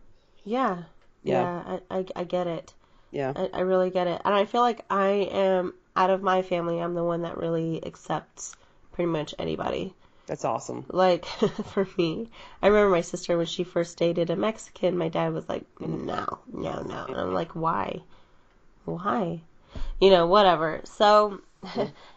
[0.43, 0.83] Yeah.
[1.23, 1.41] Yeah.
[1.41, 2.73] Yeah, I, I, I get it.
[3.11, 3.31] Yeah.
[3.33, 4.21] I, I really get it.
[4.25, 7.85] And I feel like I am, out of my family, I'm the one that really
[7.85, 8.57] accepts
[8.91, 9.93] pretty much anybody.
[10.33, 10.85] That's awesome.
[10.89, 11.25] Like,
[11.73, 15.47] for me, I remember my sister when she first dated a Mexican, my dad was
[15.47, 17.05] like, no, no, no.
[17.07, 18.01] And I'm like, why?
[18.85, 19.41] Why?
[20.01, 20.81] You know, whatever.
[20.85, 21.39] So,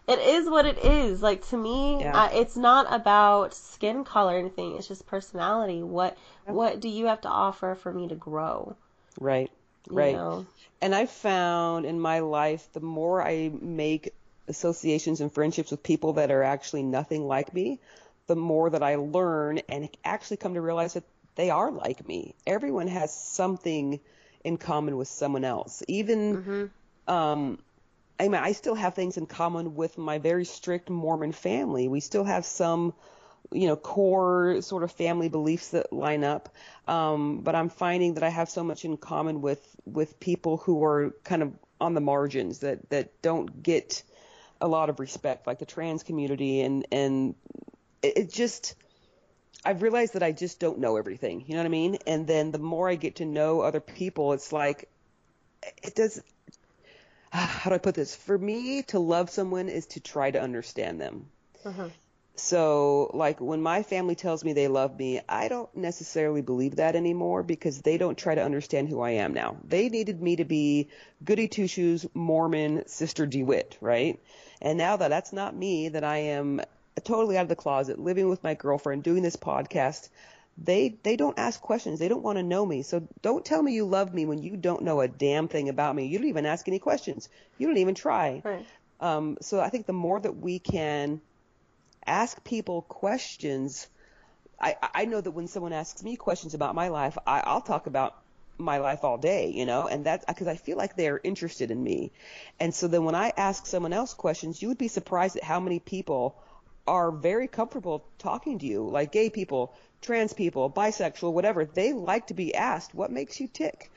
[0.09, 1.21] it is what it is.
[1.21, 2.23] Like, to me, Yeah.
[2.23, 4.77] uh, it's not about skin color or anything.
[4.79, 5.83] It's just personality.
[5.83, 8.77] What, what do you have to offer for me to grow?
[9.21, 9.51] Right.
[9.91, 10.15] You Right.
[10.15, 10.47] know?
[10.81, 14.15] And I've found in my life, the more I make
[14.49, 17.79] associations and friendships with people that are actually nothing like me,
[18.27, 21.05] the more that I learn and actually come to realize that
[21.37, 22.35] they are like me.
[22.47, 24.01] Everyone has something
[24.45, 25.83] in common with someone else.
[25.89, 26.37] Even,
[27.07, 27.59] um,
[28.19, 31.89] I mean, I still have things in common with my very strict Mormon family.
[31.89, 32.95] We still have some,
[33.53, 36.49] you know, core sort of family beliefs that line up.
[36.89, 40.83] Um, but I'm finding that I have so much in common with with people who
[40.85, 44.03] are kind of on the margins that that don't get
[44.61, 47.35] a lot of respect, like the trans community, and and
[48.07, 48.75] it, it just.
[49.65, 51.45] I've realized that I just don't know everything.
[51.47, 51.99] You know what I mean?
[52.07, 54.89] And then the more I get to know other people, it's like
[55.83, 56.23] it does
[57.31, 58.15] how do I put this?
[58.15, 61.27] For me, to love someone is to try to understand them.
[61.65, 61.89] Uh-huh.
[62.39, 66.95] So, like, when my family tells me they love me, I don't necessarily believe that
[66.95, 69.57] anymore because they don't try to understand who I am now.
[69.65, 70.91] They needed me to be
[71.25, 74.21] goody two shoes, Mormon, Sister DeWitt, right?
[74.61, 76.61] And now that that's not me, that I am
[77.01, 80.09] totally out of the closet, living with my girlfriend, doing this podcast,
[80.59, 81.99] they they don't ask questions.
[81.99, 82.83] They don't want to know me.
[82.83, 85.95] So don't tell me you love me when you don't know a damn thing about
[85.95, 86.07] me.
[86.07, 87.29] You don't even ask any questions.
[87.59, 88.43] You don't even try.
[88.45, 88.67] Right.
[89.01, 91.21] Um, so I think the more that we can
[92.07, 93.87] ask people questions,
[94.59, 97.87] I, I know that when someone asks me questions about my life, I, I'll talk
[97.87, 98.17] about
[98.59, 101.83] my life all day, you know, and that's because I feel like they're interested in
[101.83, 102.11] me.
[102.59, 105.61] And so then when I ask someone else questions, you would be surprised at how
[105.61, 106.37] many people
[106.87, 111.65] are very comfortable talking to you, like gay people, trans people, bisexual, whatever.
[111.65, 113.91] They like to be asked, what makes you tick?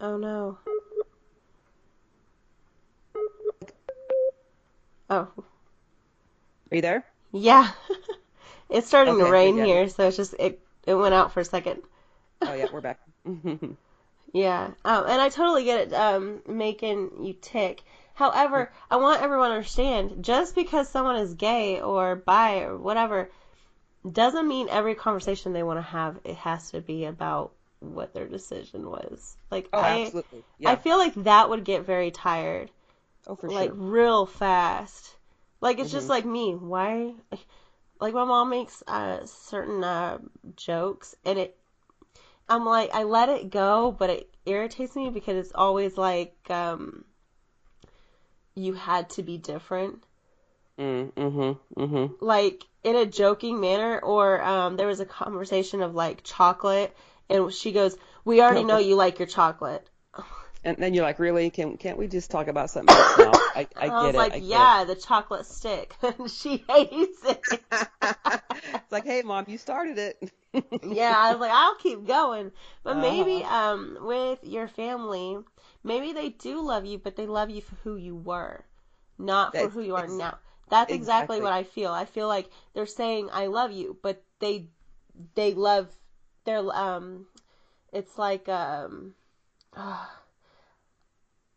[0.00, 0.58] Oh no.
[0.66, 0.80] Oh.
[5.08, 5.26] No.
[5.36, 5.44] Oh.
[6.70, 7.04] Are you there?
[7.32, 7.70] Yeah.
[8.70, 11.82] it's starting to rain here, so it's just it it went out for a second.
[12.44, 13.00] Oh yeah, we're back.
[14.34, 14.72] Yeah.
[14.84, 17.82] Um, and I totally get it, um, making you tick.
[18.14, 23.30] However, I want everyone to understand just because someone is gay or bi or whatever
[24.10, 28.28] doesn't mean every conversation they want to have it has to be about what their
[28.28, 29.36] decision was.
[29.50, 30.44] Like Oh, I absolutely.
[30.58, 30.72] Yeah.
[30.72, 32.70] I feel like that would get very tired.
[33.26, 33.70] oh, for like sure.
[33.70, 35.16] Like real fast.
[35.60, 35.92] Like it's Mm-hmm.
[35.92, 36.54] just like me.
[36.54, 37.14] Why?
[38.00, 40.18] Like my mom makes uh, certain uh,
[40.56, 41.58] jokes, and it.
[42.48, 47.04] I'm like I let it go, but it irritates me because it's always like um,
[48.54, 50.04] you had to be different,
[50.78, 52.14] Mm, mm-hmm, mm-hmm.
[52.24, 53.98] like in a joking manner.
[54.00, 56.94] Or um, there was a conversation of like chocolate,
[57.30, 59.88] and she goes, "We already know you like your chocolate."
[60.64, 61.50] And then you're like, really?
[61.50, 63.42] Can can't we just talk about something else now?
[63.54, 64.30] I, I I get was it.
[64.30, 65.96] like, "Yeah, the chocolate stick."
[66.28, 67.44] she hates it.
[67.50, 67.62] it.
[68.02, 70.30] it's like, hey, mom, you started it.
[70.82, 72.52] yeah, I was like, I'll keep going.
[72.84, 73.44] But maybe Uh-huh.
[73.44, 75.38] um with your family,
[75.82, 78.64] maybe they do love you, but they love you for who you were,
[79.18, 80.38] not for That's who you are now.
[80.68, 81.40] That's exactly, exactly.
[81.40, 81.92] what I feel.
[81.92, 84.68] I feel like they're saying I love you, but they
[85.34, 85.88] they love
[86.44, 87.26] their um
[87.92, 89.14] it's like um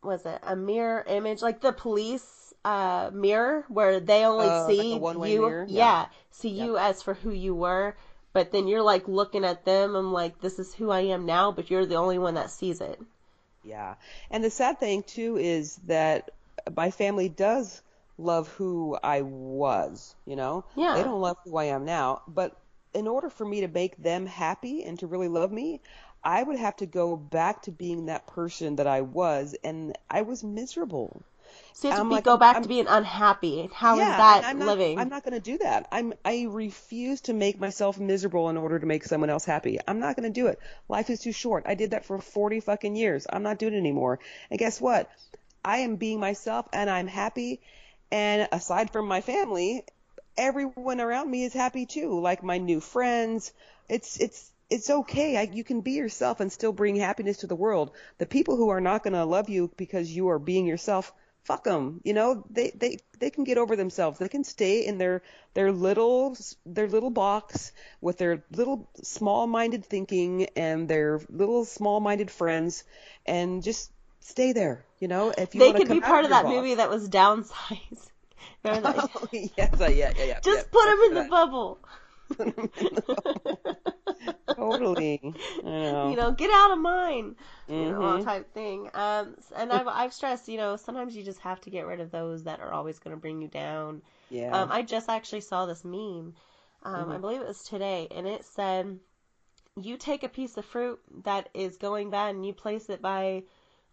[0.08, 4.96] was it a mirror image like the police uh mirror where they only like a
[4.96, 5.66] see one-way you mirror?
[5.70, 6.02] yeah.
[6.02, 6.08] Yeah.
[6.32, 7.96] see you as for who you were
[8.34, 11.52] but then you're like looking at them I'm like this is who I am now
[11.52, 13.00] but you're the only one that sees it
[13.64, 13.96] Yeah.
[14.32, 16.32] And the sad thing too is that
[16.76, 17.82] my family does
[18.18, 20.66] love who I was, you know?
[20.76, 20.96] Yeah.
[20.96, 22.56] They don't love who I am now, but
[22.94, 25.82] in order for me to make them happy and to really love me,
[26.24, 30.24] I would have to go back to being that person that I was and I
[30.24, 31.22] was miserable.
[31.74, 34.18] so you have to be, like, go back I'm- to being unhappy How is yeah,
[34.18, 35.88] that and I'm not, living I'm not going to do that.
[35.92, 39.80] I'm I refuse to make myself miserable in order to make someone else happy.
[39.88, 40.60] I'm not going to do it.
[40.90, 41.64] Life is too short.
[41.68, 43.26] I did that for 40 fucking years.
[43.32, 44.20] I'm not doing it anymore.
[44.50, 45.10] And guess what?
[45.64, 47.62] I am being myself and I'm happy.
[48.12, 49.84] And aside from my family,
[50.38, 52.20] everyone around me is happy too.
[52.20, 53.52] Like my new friends.
[53.90, 55.38] It's it's it's okay.
[55.38, 57.92] I, you can be yourself and still bring happiness to the world.
[58.18, 61.14] The people who are not going to love you because you are being yourself,
[61.44, 62.02] fuck them.
[62.04, 64.20] You know, they they they can get over themselves.
[64.20, 70.48] They can stay in their their little their little box with their little small-minded thinking
[70.56, 72.84] and their little small-minded friends,
[73.26, 74.84] and just stay there.
[75.00, 78.10] You know, if you they could be part of that box- movie that was downsized
[78.64, 78.84] that?
[79.16, 80.40] Oh, yes, yeah, yeah, yeah.
[80.42, 81.30] just yeah, put them in the that.
[81.30, 81.80] bubble
[84.56, 85.22] Totally.
[85.64, 86.10] I know.
[86.10, 87.36] you know, get out of mine,
[87.68, 88.90] you know, type thing.
[88.94, 92.12] Um, and I've I've stressed, you know, sometimes you just have to get rid of
[92.12, 94.02] those that are always going to bring you down.
[94.30, 94.56] yeah.
[94.56, 96.34] Um, I just actually saw this meme.
[96.84, 99.00] Um, I believe it was today, and it said,
[99.76, 103.44] "You take a piece of fruit that is going bad, and you place it by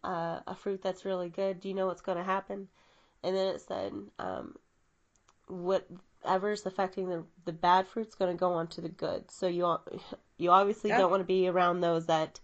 [0.03, 1.61] uh, a fruit that's really good.
[1.61, 2.69] Do you know what's going to happen?"
[3.23, 4.55] And then it said, um,
[6.25, 9.31] "Whatever's affecting the the bad fruit's going to go on to the good.
[9.31, 9.77] So you
[10.39, 10.99] you obviously Yeah.
[10.99, 12.41] don't want to be around those that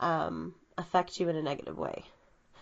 [0.00, 2.04] um, affect you in a negative way."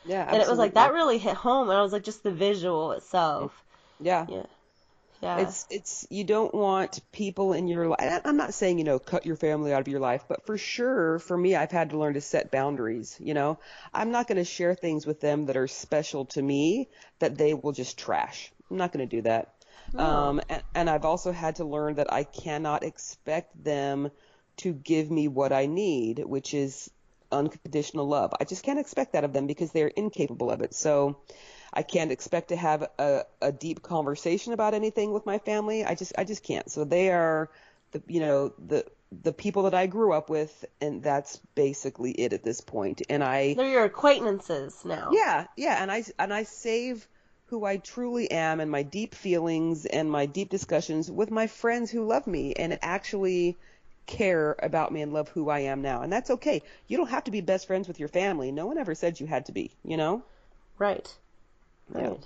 [0.04, 0.26] yeah.
[0.28, 1.68] And it was like that really hit home.
[1.68, 3.64] And I was like, just the visual itself.
[4.00, 4.26] Yeah.
[4.28, 4.42] Yeah.
[5.20, 5.38] Yeah.
[5.38, 8.20] It's it's you don't want people in your life.
[8.24, 11.18] I'm not saying you know cut your family out of your life, but for sure,
[11.18, 13.16] for me, I've had to learn to set boundaries.
[13.18, 13.58] You know,
[13.92, 16.88] I'm not going to share things with them that are special to me
[17.18, 18.52] that they will just trash.
[18.70, 19.54] I'm not going to do that.
[19.96, 24.10] Um, and, and I've also had to learn that I cannot expect them
[24.58, 26.90] to give me what I need, which is
[27.30, 28.32] unconditional love.
[28.40, 30.74] I just can't expect that of them because they're incapable of it.
[30.74, 31.18] So
[31.72, 35.84] I can't expect to have a, a deep conversation about anything with my family.
[35.84, 36.70] I just I just can't.
[36.70, 37.50] So they are
[37.92, 38.84] the you know the
[39.22, 43.02] the people that I grew up with and that's basically it at this point.
[43.08, 45.10] And I They're your acquaintances now.
[45.12, 47.06] yeah, yeah, and I and I save
[47.48, 51.90] who I truly am and my deep feelings and my deep discussions with my friends
[51.90, 53.56] who love me and actually
[54.06, 56.02] care about me and love who I am now.
[56.02, 56.62] And that's okay.
[56.88, 58.52] You don't have to be best friends with your family.
[58.52, 60.22] No one ever said you had to be, you know?
[60.78, 61.16] Right.
[61.94, 62.08] Yeah.
[62.08, 62.24] Right.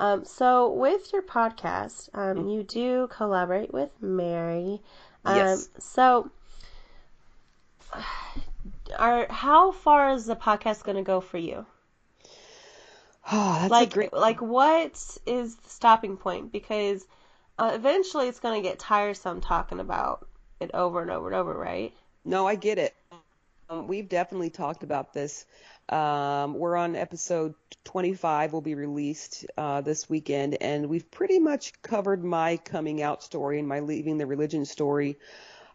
[0.00, 4.80] Um, so with your podcast, um, you do collaborate with Mary.
[5.24, 5.68] Um, Yes.
[5.78, 6.30] So,
[8.98, 11.66] are how far is the podcast going to go for you?
[13.30, 16.52] Oh, that's like, great like what is the stopping point?
[16.52, 17.06] Because
[17.58, 20.26] uh, eventually it's going to get tiresome talking about
[20.60, 21.92] it over and over and over, right?
[22.24, 22.94] No, I get it.
[23.70, 25.44] Um, we've definitely talked about this.
[25.88, 27.54] Um, we're on episode
[27.84, 33.22] 25, will be released uh, this weekend, and we've pretty much covered my coming out
[33.22, 35.18] story and my leaving the religion story.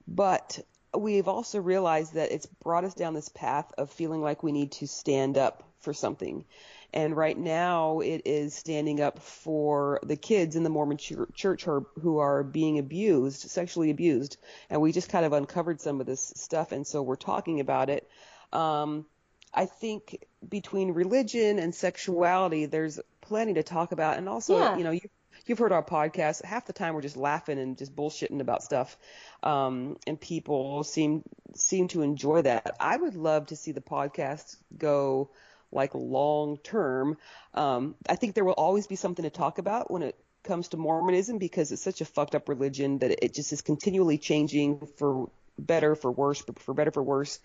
[0.07, 0.59] But
[0.95, 4.71] we've also realized that it's brought us down this path of feeling like we need
[4.73, 6.45] to stand up for something.
[6.93, 11.63] And right now, it is standing up for the kids in the Mormon chur- church
[11.63, 14.37] who are, who are being abused, sexually abused.
[14.69, 17.89] And we just kind of uncovered some of this stuff, and so we're talking about
[17.89, 18.07] it.
[18.51, 19.05] Um,
[19.53, 24.17] I think between religion and sexuality, there's plenty to talk about.
[24.17, 24.77] And also, Yeah.
[24.77, 25.01] you know, you,
[25.45, 26.43] you've heard our podcast.
[26.43, 28.97] Half the time, we're just laughing and just bullshitting about stuff,
[29.41, 31.23] um, and people seem
[31.55, 32.75] seem to enjoy that.
[32.79, 35.29] I would love to see the podcast go
[35.73, 37.17] like long term.
[37.53, 40.77] Um, I think there will always be something to talk about when it comes to
[40.77, 45.29] Mormonism because it's such a fucked up religion that it just is continually changing for
[45.57, 47.39] better, for worse, for better, for worse.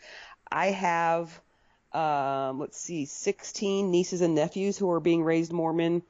[0.50, 1.40] I have,
[1.92, 6.02] um, let's see, 16 nieces and nephews who are being raised Mormon.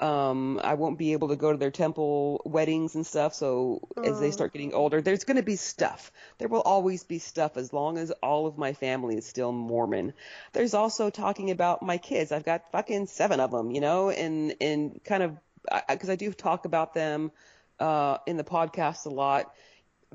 [0.00, 3.32] Um, I won't be able to go to their temple weddings and stuff.
[3.32, 6.10] So as they start getting older, there's going to be stuff.
[6.38, 10.12] There will always be stuff as long as all of my family is still Mormon.
[10.52, 12.32] There's also talking about my kids.
[12.32, 15.36] I've got fucking seven of them, you know, and, and kind of,
[15.88, 17.30] because I do talk about them,
[17.78, 19.54] uh, in the podcast a lot.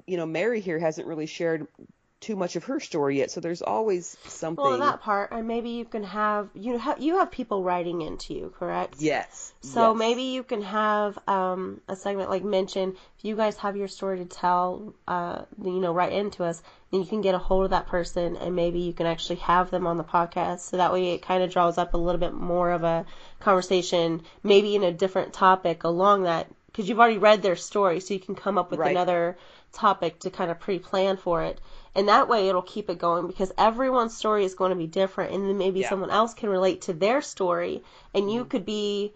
[0.06, 1.68] You know, Mary here hasn't really shared
[2.20, 3.32] too much of her story yet.
[3.32, 4.64] So there's always something.
[4.64, 8.34] Well, that part, and maybe you can have you have you have people writing into
[8.34, 8.96] you, correct?
[9.00, 9.54] yes.
[9.62, 10.00] So yes.
[10.00, 14.20] maybe you can have um, a segment like mention if you guys have your story
[14.20, 16.62] to tell, uh, you know, write into us,
[16.92, 19.70] then you can get a hold of that person and maybe you can actually have
[19.70, 20.60] them on the podcast.
[20.60, 23.06] So that way it kind of draws up a little bit more of a
[23.40, 28.14] conversation, maybe in a different topic along that, because you've already read their story, so
[28.14, 28.92] you can come up with Right.
[28.92, 29.38] another
[29.74, 31.60] topic to kind of pre-plan for it.
[31.96, 35.34] And that way it'll keep it going because everyone's story is going to be different
[35.34, 35.86] and then maybe Yeah.
[35.86, 35.90] Mm-hmm.
[35.90, 37.84] someone else can relate to their story
[38.14, 39.14] and you could be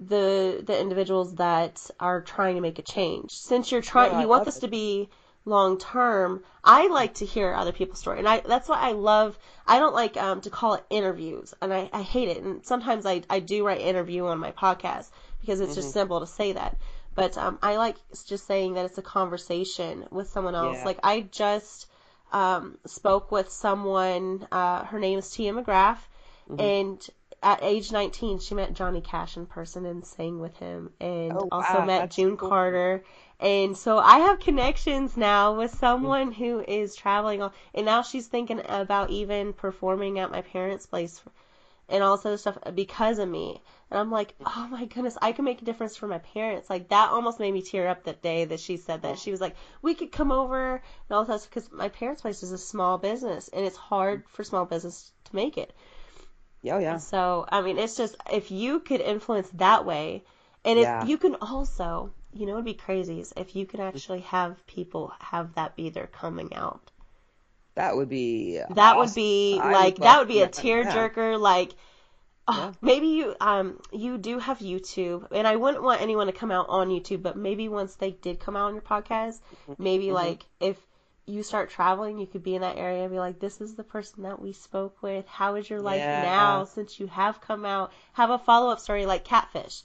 [0.00, 3.32] the the individuals that are trying to make a change.
[3.32, 4.60] Since you're trying, Yeah, you want this it.
[4.60, 5.08] to be
[5.44, 6.42] long term.
[6.62, 9.38] I like to hear other people's story, and I that's why I love.
[9.66, 12.42] I don't like um, to call it interviews, and I, I hate it.
[12.42, 15.80] And sometimes I I do write interview on my podcast because it's Mm-hmm.
[15.80, 16.76] just simple to say that.
[17.14, 17.96] But um, I like
[18.26, 20.78] just saying that it's a conversation with someone else.
[20.78, 20.84] Yeah.
[20.84, 21.86] Like I just
[22.32, 24.46] um, spoke with someone.
[24.52, 25.98] Uh, her name is Tia McGrath,
[26.50, 26.68] Mm-hmm.
[26.68, 27.06] and
[27.42, 31.48] at age 19, she met Johnny Cash in person and sang with him, and Oh,
[31.50, 32.48] also wow, met June cool.
[32.48, 33.04] Carter.
[33.40, 38.26] And so I have connections now with someone who is traveling, all, and now she's
[38.26, 41.22] thinking about even performing at my parents' place
[41.88, 43.60] and all this other stuff because of me.
[43.90, 46.68] And I'm like, oh my goodness, I can make a difference for my parents.
[46.70, 49.18] Like that almost made me tear up that day that she said that.
[49.18, 52.52] She was like, we could come over and all this because my parents' place is
[52.52, 55.72] a small business and it's hard for small business to make it.
[56.66, 56.98] Oh yeah.
[56.98, 60.24] So, I mean, it's just if you could influence that way,
[60.64, 61.04] and if Yeah.
[61.04, 65.54] you can also, you know, it'd be crazy if you can actually have people have
[65.54, 66.90] that be their coming out.
[67.74, 68.60] That would be.
[68.70, 70.54] That would be like would that would be a that.
[70.54, 71.38] tearjerker.
[71.40, 71.72] Like,
[72.48, 76.50] oh, maybe you um you do have YouTube, and I wouldn't want anyone to come
[76.50, 79.82] out on YouTube, but maybe once they did come out on your podcast, Mm-hmm.
[79.82, 80.76] maybe like if
[81.26, 83.84] you start traveling, you could be in that area and be like, this is the
[83.84, 85.26] person that we spoke with.
[85.26, 86.22] How is your life Yeah.
[86.22, 87.92] now since you have come out?
[88.14, 89.82] Have a follow up story like Catfish.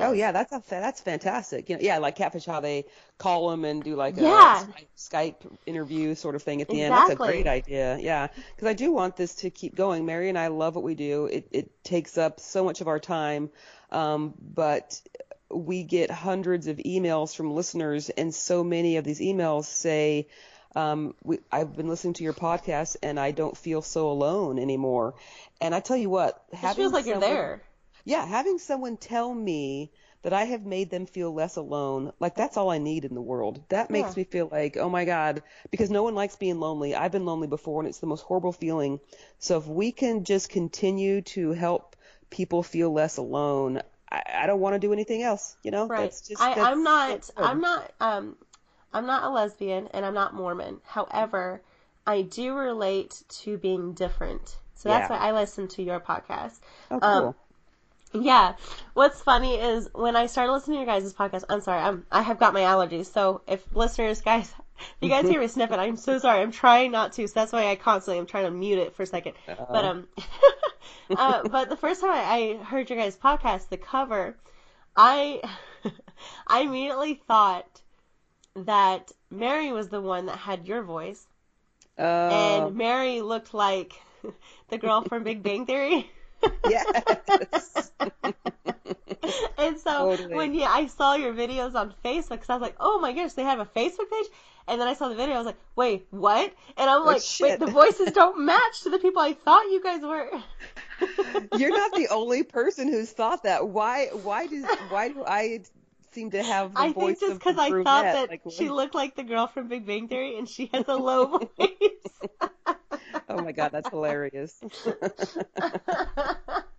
[0.00, 1.68] Oh yeah, that's a, that's fantastic.
[1.68, 2.86] You know, yeah, like Catfish, how they
[3.18, 4.66] call them and do like a Yeah.
[4.96, 6.94] Skype, Skype interview sort of thing at the end.
[6.94, 7.98] That's a great idea.
[8.00, 10.04] Yeah, because I do want this to keep going.
[10.04, 11.26] Mary and I love what we do.
[11.26, 13.50] It it takes up so much of our time,
[13.92, 15.00] um, but
[15.48, 20.28] we get hundreds of emails from listeners, and so many of these emails say.
[20.76, 25.14] Um, we, I've been listening to your podcast and I don't feel so alone anymore.
[25.60, 27.62] And I tell you what, It feels like you're there.
[28.04, 29.90] Yeah, having someone tell me
[30.22, 33.20] that I have made them feel less alone, like that's all I need in the
[33.20, 33.62] world.
[33.68, 34.20] That makes Yeah.
[34.20, 36.94] me feel like, oh my God, because no one likes being lonely.
[36.94, 39.00] I've been lonely before and it's the most horrible feeling.
[39.38, 41.94] So if we can just continue to help
[42.30, 45.56] people feel less alone, I, I don't want to do anything else.
[45.62, 46.02] You know, Right.
[46.04, 46.40] that's just.
[46.40, 47.08] I, that's- I'm not.
[47.10, 47.30] that's.
[47.36, 47.92] I'm not.
[48.00, 48.36] Um,
[48.94, 50.80] I'm not a lesbian, and I'm not Mormon.
[50.84, 51.60] However,
[52.06, 54.56] I do relate to being different.
[54.74, 55.18] So that's Yeah.
[55.18, 56.60] why I listen to your podcast.
[56.90, 57.36] Oh, um, cool.
[58.14, 58.54] Yeah.
[58.94, 62.22] What's funny is when I started listening to your guys' podcast, I'm sorry, I'm, I
[62.22, 63.06] have got my allergies.
[63.12, 66.40] So if listeners, guys, if you guys hear me sniffing, I'm so sorry.
[66.40, 67.26] I'm trying not to.
[67.26, 69.34] So that's why I constantly am trying to mute it for a second.
[69.72, 70.08] But, um,
[71.16, 74.36] uh, but the first time I, I heard your guys' podcast, the cover,
[74.96, 75.42] I,
[76.46, 77.80] I immediately thought
[78.54, 81.26] that Mary was the one that had your voice.
[81.98, 83.94] Oh, And Mary looked like
[84.68, 86.10] the girl from Big Bang Theory.
[86.68, 87.90] yes.
[89.58, 90.34] and so Totally.
[90.34, 93.32] when yeah, I saw your videos on Facebook, because I was like, oh my gosh,
[93.32, 94.26] they have a Facebook page.
[94.66, 96.52] And then I saw the video, I was like, wait, what?
[96.78, 97.60] And I'm oh, like, wait, shit.
[97.60, 100.30] the voices don't match to the people I thought you guys were.
[101.58, 103.68] You're not the only person who's thought that.
[103.68, 104.06] Why?
[104.06, 104.64] Why do?
[104.88, 105.60] Why do I
[106.12, 108.70] seem to have the voice of I think just because I thought that Like, she
[108.70, 111.68] looked like the girl from Big Bang Theory, and she has a low voice.
[113.28, 114.62] Oh my god, that's hilarious.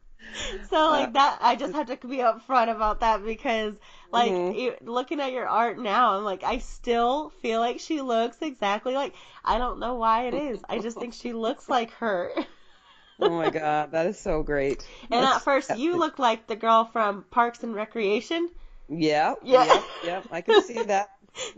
[0.69, 3.75] So like that, I just have to be upfront about that because
[4.11, 4.49] like Mhm.
[4.49, 8.93] you, looking at your art now, I'm like I still feel like she looks exactly
[8.95, 9.13] like.
[9.45, 10.63] I don't know why it is.
[10.69, 12.31] I just think she looks like her.
[13.19, 14.85] oh my god, that is so great.
[15.11, 18.51] And That's at first, you look like the girl from Parks and Recreation.
[18.87, 19.65] Yeah, Yeah.
[19.65, 20.21] yeah, yeah.
[20.31, 21.09] I can see that.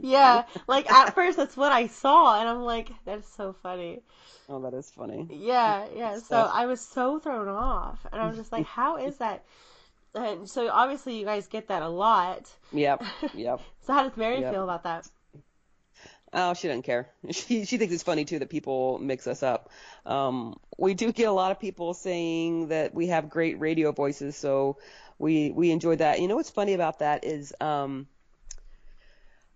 [0.01, 4.01] Yeah, like at first that's what I saw, and I'm like, that's so funny.
[4.49, 5.29] Oh, that is funny.
[5.29, 6.19] Yeah, yeah.
[6.19, 6.37] So.
[6.37, 9.43] I was so thrown off, and I was just like, how is that?
[10.15, 12.49] And so obviously you guys get that a lot.
[12.71, 13.61] Yep, yep.
[13.81, 14.51] So how does Mary Yep.
[14.51, 15.07] feel about that?
[16.33, 17.09] Oh, she doesn't care.
[17.31, 19.69] She she thinks it's funny too that people mix us up.
[20.05, 24.35] Um, we do get a lot of people saying that we have great radio voices,
[24.35, 24.77] so
[25.19, 26.19] we we enjoy that.
[26.21, 28.07] You know what's funny about that is um,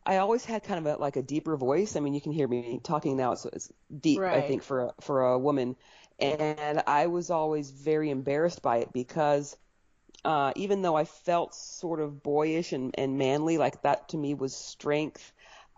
[0.05, 1.95] I always had kind of a like a deeper voice.
[1.95, 4.19] I mean, you can hear me talking now, so it's deep.
[4.19, 5.75] I think for a, for a woman,
[6.19, 9.55] and I was always very embarrassed by it because
[10.23, 14.33] uh, even though I felt sort of boyish and, and manly, like that to me
[14.33, 15.33] was strength,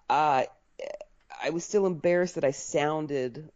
[0.10, 0.44] uh,
[1.42, 3.50] I was still embarrassed that I sounded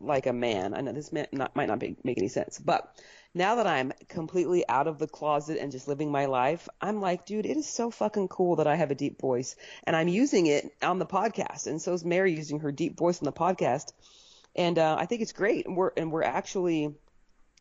[0.00, 0.74] like a man.
[0.74, 2.94] I know this may not, might not be, make any sense, but
[3.34, 7.26] now that I'm completely out of the closet and just living my life, I'm like,
[7.26, 10.46] dude, it is so fucking cool that I have a deep voice and I'm using
[10.46, 11.66] it on the podcast.
[11.66, 13.92] And so is Mary using her deep voice on the podcast.
[14.54, 15.66] And uh, I think it's great.
[15.66, 16.94] And we're and we're actually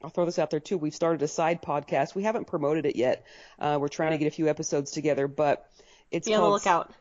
[0.03, 0.78] I'll throw this out there too.
[0.78, 2.13] We've started a side podcast.
[2.13, 3.26] We haven't promoted it yet.
[3.57, 5.69] Uh, we're trying to get a few episodes together, but
[6.11, 6.93] it's Be on the called lookout.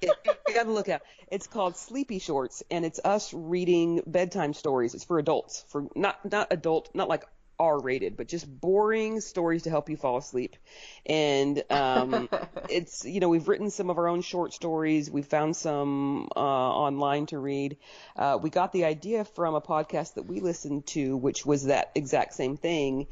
[0.46, 1.02] be on the lookout.
[1.28, 4.94] It's called Sleepy Shorts, and it's us reading bedtime stories.
[4.94, 7.24] It's for adults, for not not adult, not like
[7.58, 10.56] R rated, but just boring stories to help you fall asleep.
[11.04, 12.28] And um,
[12.68, 15.10] it's you know we've written some of our own short stories.
[15.10, 17.76] We found some uh, online to read.
[18.16, 21.92] Uh, we got the idea from a podcast that we listened to, which was that
[21.94, 23.06] exact same thing.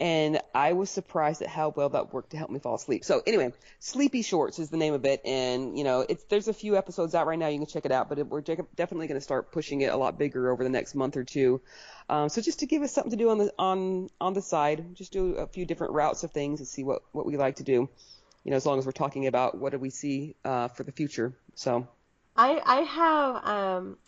[0.00, 3.04] And I was surprised at how well that worked to help me fall asleep.
[3.04, 6.52] So anyway, Sleepy Shorts is the name of it, and you know, it's there's a
[6.52, 7.48] few episodes out right now.
[7.48, 9.96] You can check it out, but it, we're definitely going to start pushing it a
[9.96, 11.60] lot bigger over the next month or two.
[12.08, 14.94] Um, so just to give us something to do on the on on the side,
[14.94, 17.64] just do a few different routes of things and see what what we like to
[17.64, 17.88] do.
[18.44, 20.92] You know, as long as we're talking about what do we see uh, for the
[20.92, 21.34] future.
[21.54, 21.88] So
[22.36, 23.98] I I have um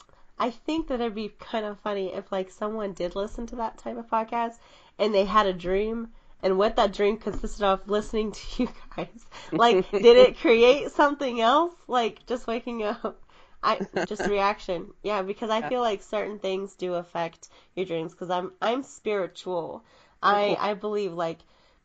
[0.41, 3.77] I think that it'd be kind of funny if like someone did listen to that
[3.77, 4.55] type of podcast
[4.99, 6.09] and they had a dream
[6.43, 9.27] and what that dream consisted of listening to you guys.
[9.53, 11.75] Like did it create something else?
[11.87, 13.21] Like just waking up
[13.63, 14.95] I just reaction.
[15.03, 19.85] Yeah, because I feel like certain things do affect your dreams because I'm I'm spiritual.
[20.23, 21.41] I I believe like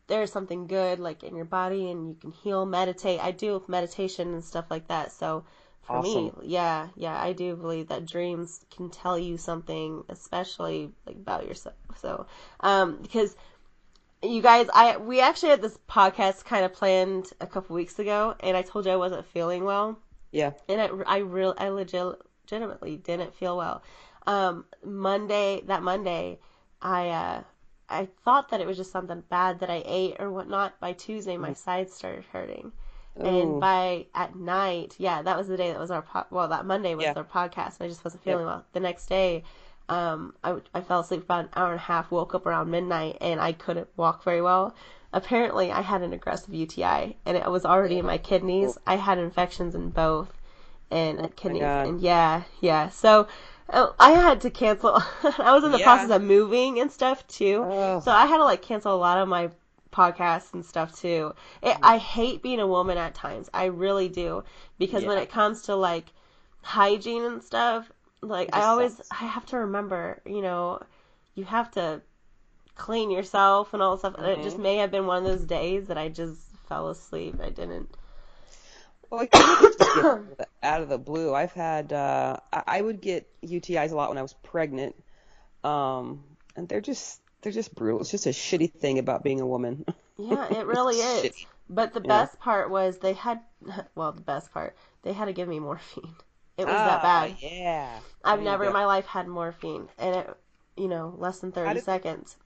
[0.07, 3.19] there's something good like in your body and you can heal, meditate.
[3.21, 5.11] I do meditation and stuff like that.
[5.11, 5.43] So
[5.85, 11.15] for me, yeah, yeah, I do believe that dreams can tell you something, especially like
[11.15, 11.75] about yourself.
[11.99, 12.27] So,
[12.59, 13.35] um, because
[14.21, 18.35] you guys, I we actually had this podcast kind of planned a couple weeks ago,
[18.39, 19.99] and I told you I wasn't feeling well
[20.35, 22.03] yeah, and I, I real I legit,
[22.43, 23.81] legitimately didn't feel well.
[24.27, 26.39] Um, Monday, that Monday,
[26.81, 27.43] I uh,
[27.89, 30.77] I thought that it was just something bad that I ate or whatnot.
[30.81, 32.73] By Tuesday, my sides started hurting.
[33.17, 36.65] And by at night, yeah, that was the day that was our po- well, that
[36.65, 37.13] Monday was Yeah.
[37.15, 38.65] our podcast, and I just wasn't feeling well.
[38.73, 39.43] The next day.
[39.87, 43.17] Um, I, I fell asleep about an hour and a half, woke up around midnight,
[43.21, 44.73] and I couldn't walk very well.
[45.13, 48.79] Apparently, I had an aggressive UTI, and it was already in my kidneys.
[48.87, 50.33] I had infections in both,
[50.89, 52.89] and uh, kidneys, and yeah, yeah.
[52.89, 53.27] So
[53.69, 54.95] uh, I had to cancel.
[55.37, 55.85] I was in the Yeah.
[55.85, 57.99] process of moving and stuff too, Oh.
[57.99, 59.51] so I had to like cancel a lot of my
[59.95, 61.33] podcasts and stuff too.
[61.63, 63.49] It, I hate being a woman at times.
[63.53, 64.43] I really do
[64.79, 66.05] because when it comes to like
[66.61, 67.91] hygiene and stuff,
[68.21, 69.11] like I always sucks.
[69.11, 70.81] I have to remember, you know,
[71.35, 72.01] you have to
[72.75, 74.15] clean yourself and all that stuff.
[74.17, 74.57] And it Mm-hmm.
[74.57, 77.39] just may have been one of those days that I just fell asleep.
[77.41, 77.89] I didn't.
[79.09, 80.07] Well, I can't just get
[80.63, 81.33] out of the blue.
[81.33, 84.95] I've had uh, I I would get UTIs a lot when I was pregnant,
[85.63, 86.23] um,
[86.55, 88.01] and they're just they're just brutal.
[88.01, 89.85] It's just a shitty thing about being a woman.
[90.17, 91.23] Yeah, it really is.
[91.25, 91.45] Shitty.
[91.69, 92.07] But the Yeah.
[92.07, 93.41] best part was they had,
[93.95, 96.15] well, the best part, they had to give me morphine.
[96.57, 97.35] It was Ah, that bad.
[97.41, 97.99] Yeah.
[98.23, 100.37] I've There never in my life had morphine, and it,
[100.77, 102.37] you know, less than thirty did- seconds.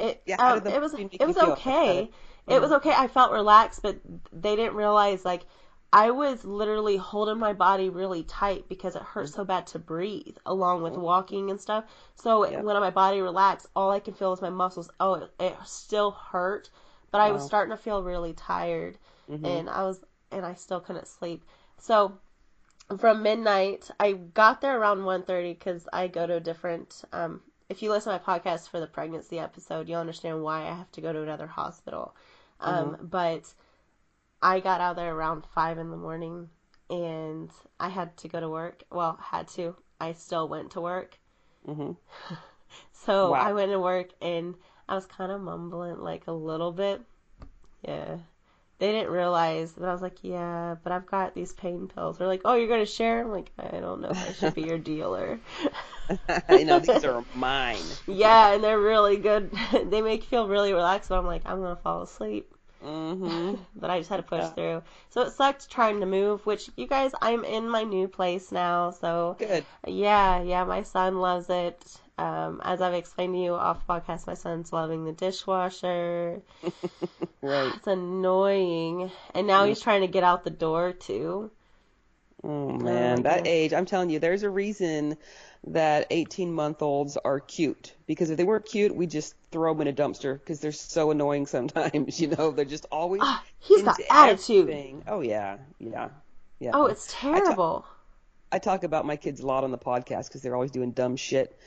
[0.00, 2.10] It, Yeah, um, it was, it was okay.
[2.46, 2.94] It was okay.
[2.96, 3.98] I felt relaxed, but
[4.32, 5.42] they didn't realize like
[5.92, 10.36] I was literally holding my body really tight because it hurt so bad to breathe,
[10.44, 11.84] along with walking and stuff.
[12.14, 12.60] So Yeah.
[12.60, 14.90] when my body relaxed, all I could feel was my muscles.
[15.00, 16.68] Oh, it, it still hurt,
[17.10, 18.98] but I was starting to feel really tired,
[19.30, 19.44] Mhm.
[19.44, 21.44] and I was, and I still couldn't sleep.
[21.78, 22.18] So
[22.98, 27.02] from midnight, I got there around 1.30 because I go to a different.
[27.12, 30.74] Um, if you listen to my podcast for the pregnancy episode, you'll understand why I
[30.74, 32.14] have to go to another hospital.
[32.60, 33.52] Um, But
[34.42, 36.48] I got out there around five in the morning,
[36.90, 38.82] and I had to go to work.
[38.90, 39.74] Well, had to.
[40.00, 41.18] I still went to work.
[41.66, 41.96] Mhm.
[42.92, 43.40] So Wow.
[43.40, 44.54] I went to work, and
[44.88, 47.00] I was kind of mumbling like a little bit.
[47.82, 48.18] Yeah.
[48.78, 52.18] They didn't realize that I was like, yeah, but I've got these pain pills.
[52.18, 53.22] They're like, oh, you're going to share?
[53.22, 55.40] I'm like, I don't know if I should be your dealer.
[56.50, 57.82] you know these are mine.
[58.06, 59.50] yeah, and they're really good.
[59.72, 62.54] they make you feel really relaxed, but I'm like, I'm going to fall asleep.
[62.82, 64.50] hmm But I just had to push Yeah.
[64.50, 64.82] through.
[65.10, 68.90] So it sucked trying to move, which you guys, I'm in my new place now.
[68.90, 69.64] So Good.
[69.86, 72.00] yeah, yeah, my son loves it.
[72.18, 76.42] Um, as I've explained to you off podcast, my son's loving the dishwasher.
[77.42, 77.72] Right.
[77.74, 79.10] It's annoying.
[79.34, 81.50] And now he's trying to get out the door too.
[82.44, 83.48] Oh man, that goodness.
[83.48, 85.16] age, I'm telling you, there's a reason
[85.72, 87.94] that 18 month olds are cute.
[88.06, 91.10] Because if they weren't cute, we just throw them in a dumpster because they're so
[91.10, 92.20] annoying sometimes.
[92.20, 94.62] You know, they're just always Ah, he's got attitude.
[94.68, 95.04] everything.
[95.06, 96.08] Oh yeah, yeah,
[96.60, 96.70] yeah.
[96.74, 97.84] Oh, it's terrible.
[98.50, 101.16] I talk about my kids a lot on the podcast because they're always doing dumb
[101.16, 101.58] shit.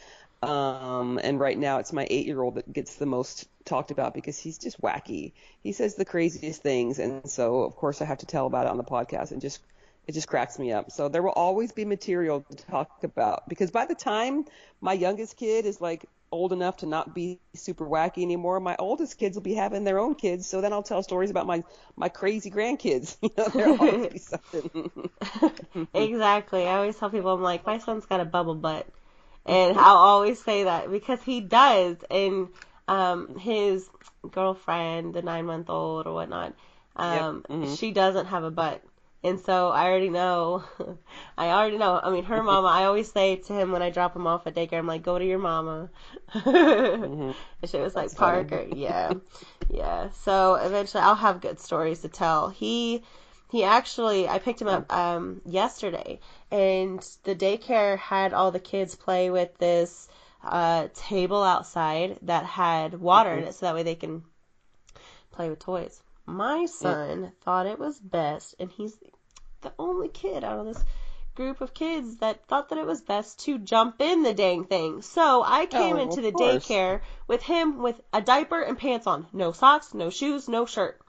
[0.41, 4.16] Um, and right now it's my eight year old that gets the most talked about
[4.16, 5.34] because he's just wacky.
[5.62, 8.72] He says the craziest things, and so of course I have to tell about it
[8.72, 9.60] on the podcast, and just
[10.08, 10.91] it just cracks me up.
[10.91, 14.45] So there will always be material to talk about because by the time
[14.82, 19.18] my youngest kid is like old enough to not be super wacky anymore, my oldest
[19.18, 20.47] kids will be having their own kids.
[20.47, 21.64] So then I'll tell stories about my
[21.95, 23.18] my crazy grandkids.
[23.22, 25.10] You know, there'll always be something.
[25.93, 26.68] exactly.
[26.68, 28.88] I always tell people, I'm like, my son's got a bubble butt.
[29.45, 31.97] And I'll always say that because he does.
[32.10, 32.49] And
[32.88, 33.89] um, his
[34.30, 36.54] girlfriend, the nine month old or whatnot,
[36.95, 37.78] um, mhm.
[37.78, 38.84] she doesn't have a butt.
[39.24, 40.64] And so I already know.
[41.38, 42.00] I already know.
[42.04, 44.56] I mean, her mama, I always say to him when I drop him off at
[44.56, 45.90] daycare, I'm like, go to your mama.
[47.62, 48.50] And she was like, That's funny.
[48.50, 49.14] Parker, yeah.
[49.70, 50.10] Yeah.
[50.10, 52.50] So eventually I'll have good stories to tell.
[52.50, 53.04] He
[53.52, 56.20] he actually I picked him up um yesterday
[56.50, 60.08] and the daycare had all the kids play with this
[60.44, 64.24] uh table outside that had water in it so that way they can
[65.32, 66.02] play with toys.
[66.26, 68.98] My son thought it was best and he's
[69.62, 70.84] the only kid out of this
[71.36, 75.01] group of kids that thought that it was best to jump in the dang thing.
[75.01, 76.32] So I came Oh, into the course.
[76.32, 80.99] daycare with him with a diaper and pants on, no socks, no shoes, no shirt.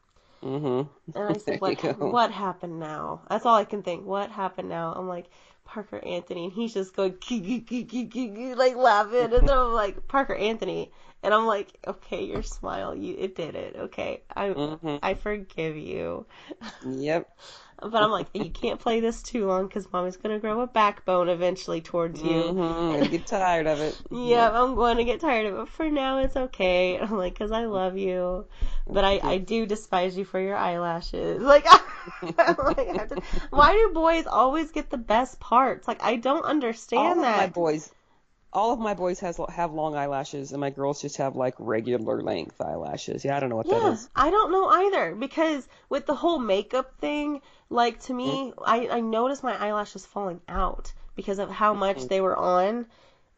[0.42, 0.82] hmm
[1.14, 3.22] And I said, what, what happened now?
[3.28, 4.04] That's all I can think.
[4.06, 4.92] What happened now?
[4.94, 5.26] I'm like,
[5.64, 6.44] Parker Anthony.
[6.44, 7.14] And he's just going,
[8.56, 9.32] like laughing.
[9.32, 10.90] And then I'm like, Parker Anthony.
[11.22, 13.76] And I'm like, okay, your smile, you, it did it.
[13.76, 14.22] Okay.
[14.34, 15.00] I, Mhm.
[15.02, 16.26] I forgive you.
[16.84, 17.28] Yep.
[17.82, 20.66] But I'm like, you can't play this too long because mommy's going to grow a
[20.66, 22.40] backbone eventually towards you.
[22.42, 23.94] hmm I get tired of it.
[24.12, 25.68] Yeah, I'm going to get tired of it.
[25.68, 26.98] For now, it's okay.
[27.00, 28.46] I'm like, because I love you.
[28.86, 31.42] But I, I do despise you for your eyelashes.
[31.52, 31.66] Like,
[32.22, 35.86] like, to- why do boys always get the best parts?
[35.88, 37.54] Like, I don't all understand my that.
[37.54, 37.90] boys,
[38.52, 42.22] all of my boys has have long eyelashes, and my girls just have like regular
[42.22, 43.24] length eyelashes.
[43.24, 44.08] Yeah, I don't know what that Yeah, is.
[44.14, 47.40] I don't know either because with the whole makeup thing,
[47.70, 48.62] like to me, mm.
[48.64, 52.06] I, I noticed my eyelashes falling out because of how much mm-hmm.
[52.08, 52.86] they were on.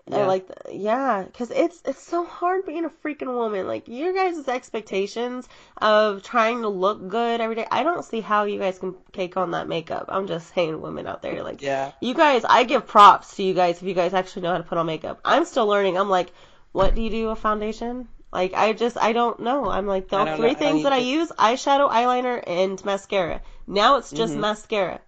[0.06, 0.26] Yeah.
[0.26, 3.66] like, yeah, because it's it's so hard being a freaking woman.
[3.66, 5.48] Like your guys' expectations
[5.78, 7.66] of trying to look good every day.
[7.70, 10.06] I don't see how you guys can take on that makeup.
[10.10, 11.92] I'm just saying, women out there, like, Yeah.
[12.00, 14.64] you guys, I give props to you guys if you guys actually know how to
[14.64, 15.20] put on makeup.
[15.24, 15.96] I'm still learning.
[15.96, 16.32] I'm like,
[16.72, 18.08] what do you do a foundation?
[18.32, 19.70] Like I just I don't know.
[19.70, 20.50] I'm like the I three know.
[20.50, 23.40] I things that I use: eyeshadow, eyeliner, and mascara.
[23.66, 24.40] Now it's just Mhm.
[24.40, 25.00] mascara.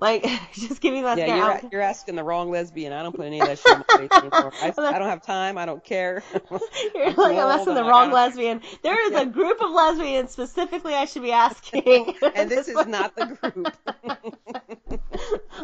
[0.00, 1.28] Like just give me mascara.
[1.28, 2.92] Yeah, you're, you're asking the wrong lesbian.
[2.92, 4.52] I don't put any of that shit on my face anymore.
[4.62, 5.58] I, I don't have time.
[5.58, 6.22] I don't care.
[6.94, 8.60] You're like I'm asking the wrong lesbian.
[8.82, 12.14] There is a group of lesbians specifically I should be asking.
[12.34, 15.00] and this is not the group.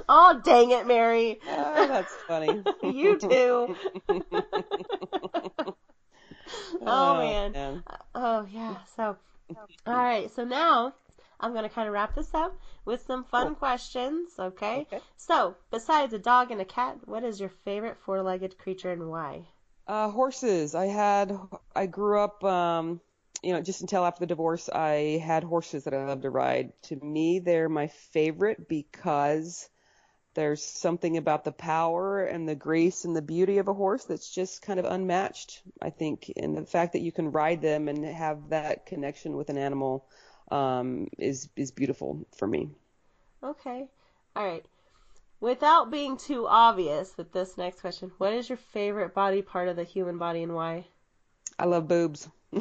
[0.08, 1.38] oh dang it, Mary.
[1.48, 2.62] oh, that's funny.
[2.82, 3.76] You too.
[6.82, 7.82] Oh, oh man.
[8.14, 8.76] Oh yeah.
[8.96, 9.16] So,
[9.86, 10.30] all right.
[10.32, 10.94] So now
[11.40, 13.56] I'm gonna kind of wrap this up with some fun Cool.
[13.56, 14.32] questions.
[14.38, 14.86] Okay?
[14.92, 15.00] Okay.
[15.16, 19.46] So, besides a dog and a cat, what is your favorite four-legged creature and why?
[19.86, 20.74] Uh, horses.
[20.74, 21.38] I had.
[21.74, 22.42] I grew up.
[22.44, 23.00] Um,
[23.42, 26.72] you know, just until after the divorce, I had horses that I loved to ride.
[26.84, 29.68] To me, they're my favorite because
[30.34, 34.30] there's something about the power and the grace and the beauty of a horse that's
[34.34, 35.62] just kind of unmatched.
[35.80, 39.50] I think, and the fact that you can ride them and have that connection with
[39.50, 40.06] an animal
[40.50, 42.68] um, is is beautiful for me.
[43.42, 43.88] Okay.
[44.36, 44.64] All right.
[45.40, 49.76] Without being too obvious with this next question, what is your favorite body part of
[49.76, 50.86] the human body and why?
[51.58, 52.28] I love boobs.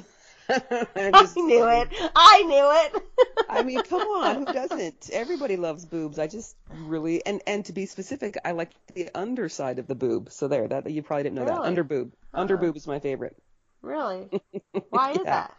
[0.49, 0.61] I
[0.95, 1.87] I just- knew it.
[2.15, 3.03] I knew it.
[3.49, 5.09] I mean, come on, who doesn't?
[5.13, 6.19] Everybody loves boobs.
[6.19, 6.55] I just
[6.85, 10.31] really and and to be specific, I like the underside of the boob.
[10.31, 11.59] So there, that you probably didn't know that.
[11.59, 12.11] Under boob.
[12.33, 13.37] Under boob is my favorite.
[13.81, 14.29] really?
[14.89, 15.23] Why is Yeah.
[15.23, 15.57] that?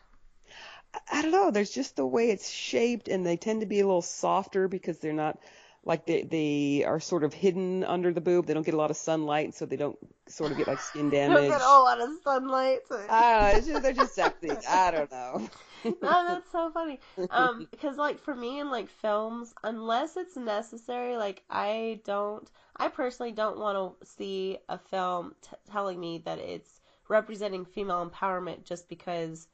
[1.11, 1.51] I- don't know.
[1.51, 4.99] There's just the way it's shaped, and they tend to be a little softer because
[4.99, 5.39] they're not
[5.85, 8.47] like they they are sort of hidden under the boob.
[8.47, 11.11] They don't get a lot of sunlight, so they don't sort of get like skin
[11.11, 11.37] damage.
[11.43, 12.81] Don't get a whole lot of sunlight.
[12.91, 13.59] I don't know.
[13.59, 14.51] It's just, they're just sexy.
[14.67, 15.49] I don't know.
[15.85, 16.99] no, that's so funny.
[17.31, 22.89] Um, because like for me in like films, unless it's necessary, like I don't, I
[22.89, 28.65] personally don't want to see a film t- telling me that it's representing female empowerment
[28.65, 29.47] just because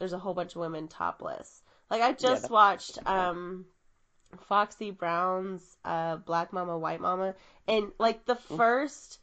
[0.00, 1.62] there's a whole bunch of women topless.
[1.88, 3.66] Like I just that- watched um
[4.48, 7.34] Foxy Brown's uh, Black Mama, White Mama,
[7.68, 8.56] and like the Mm.
[8.56, 9.18] first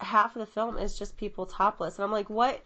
[0.00, 2.62] half of the film is just people topless, and I'm like, what?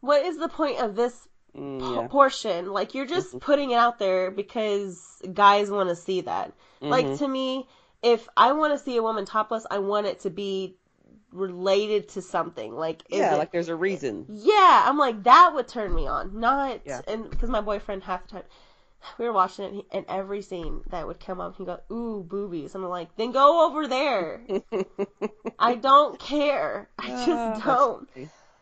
[0.00, 1.86] What is the point of this Mm, yeah.
[1.86, 2.06] Mm-hmm.
[2.08, 2.72] portion?
[2.72, 6.52] Like you're just putting it out there because guys want to see that.
[6.80, 7.18] Like Mhm.
[7.18, 7.66] to me,
[8.02, 10.76] if I want to see a woman topless, I want it to be
[11.34, 12.74] related to something.
[12.74, 14.24] Like yeah, it- like there's a reason.
[14.28, 16.40] yeah, I'm like that would turn me on.
[16.40, 17.02] Not Yeah.
[17.08, 18.42] and because my boyfriend half the time
[19.18, 21.78] we were watching it and, he, and every scene that would come up, he'd go,
[21.92, 24.40] "Ooh, boobies." I'm like, then go over there.
[25.58, 26.88] I don't care.
[26.98, 28.08] I Ah, just don't.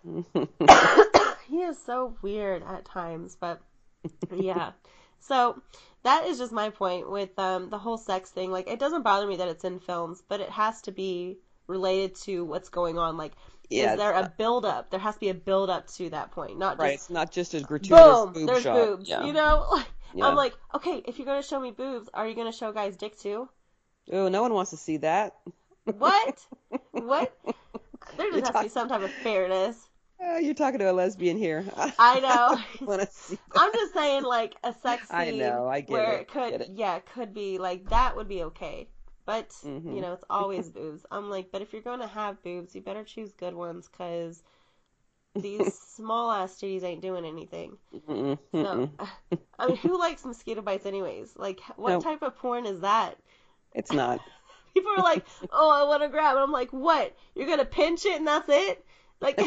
[1.48, 3.60] he is so weird at times, but
[4.34, 4.72] yeah.
[5.20, 5.60] So
[6.02, 8.50] that is just my point with um, the whole sex thing.
[8.50, 12.14] Like, it doesn't bother me that it's in films, but it has to be related
[12.22, 13.16] to what's going on.
[13.16, 13.32] Like,
[13.70, 14.90] Yeah, is there a build up?
[14.90, 17.30] There has to be a build up to that point, not Right, just it's not
[17.32, 18.74] just a gratuitous boom, boob there's shot.
[18.74, 19.08] boobs.
[19.08, 19.24] Yeah.
[19.24, 20.26] You know, like, Yeah.
[20.26, 23.18] I'm like, okay, if you're gonna show me boobs, are you gonna show guys' dick
[23.18, 23.48] too?
[24.12, 25.34] Oh, no one wants to see that.
[25.84, 26.46] What?
[26.92, 27.32] what?
[28.16, 29.76] There You're just has to be some type of fairness.
[30.22, 31.64] Uh, you're talking to a lesbian here.
[31.98, 32.86] I know.
[32.86, 33.60] want to see that.
[33.60, 36.52] I'm just saying, like a sex scene I know, I get where it, it could,
[36.60, 36.70] it.
[36.74, 38.88] yeah, it could be like that would be okay.
[39.24, 39.88] But Mhm.
[39.88, 41.06] you know, it's always boobs.
[41.10, 44.42] I'm like, but if you're gonna have boobs, you better choose good ones, cause
[45.36, 47.78] these small ass titties ain't doing anything.
[47.92, 48.90] Mm-mm, So, mm-mm.
[49.58, 51.36] I mean, who likes mosquito bites anyways?
[51.36, 52.00] Like, what No.
[52.00, 53.18] type of porn is that?
[53.74, 54.20] It's not.
[54.74, 57.14] People are like, oh, I want to grab, and I'm like, what?
[57.34, 58.84] You're gonna pinch it and that's it?
[59.20, 59.40] Like,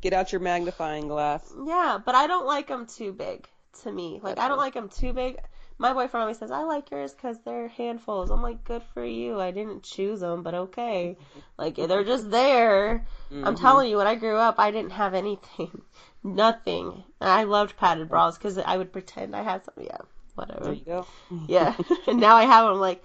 [0.00, 1.54] Get out your magnifying glass.
[1.64, 3.48] yeah, but I don't like them too big.
[3.82, 5.38] To me, like, I don't like them too big.
[5.78, 8.30] My boyfriend always says, I like yours because they're handfuls.
[8.30, 9.38] I'm like, good for you.
[9.40, 11.16] I didn't choose them, but okay.
[11.58, 13.04] Like, they're just there.
[13.42, 13.60] I'm Mhm.
[13.60, 15.82] telling you, when I grew up, I didn't have anything.
[16.24, 17.04] Nothing.
[17.20, 19.74] And I loved padded bras because I would pretend I had some.
[19.78, 19.98] Yeah,
[20.34, 20.64] whatever.
[20.64, 21.06] There you go.
[21.48, 21.74] Yeah.
[22.06, 22.74] and now I have them.
[22.74, 23.02] I'm like,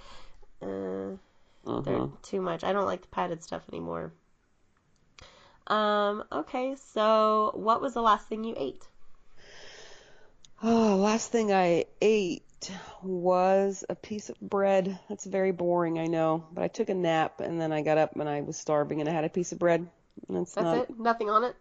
[0.62, 1.18] uh,
[1.84, 2.12] they're Mhm.
[2.24, 2.64] too much.
[2.64, 4.14] I don't like the padded stuff anymore.
[5.68, 8.88] Um, okay, so what was the last thing you ate?
[10.64, 12.44] Oh, last thing I ate
[13.02, 15.00] was a piece of bread.
[15.10, 16.46] That's very boring, I know.
[16.52, 19.10] But I took a nap and then I got up and I was starving and
[19.10, 19.90] I had a piece of bread.
[20.28, 21.00] And it's That's not it?
[21.00, 21.56] Nothing on it?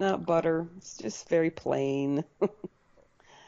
[0.00, 0.66] not butter.
[0.78, 2.24] It's just very plain.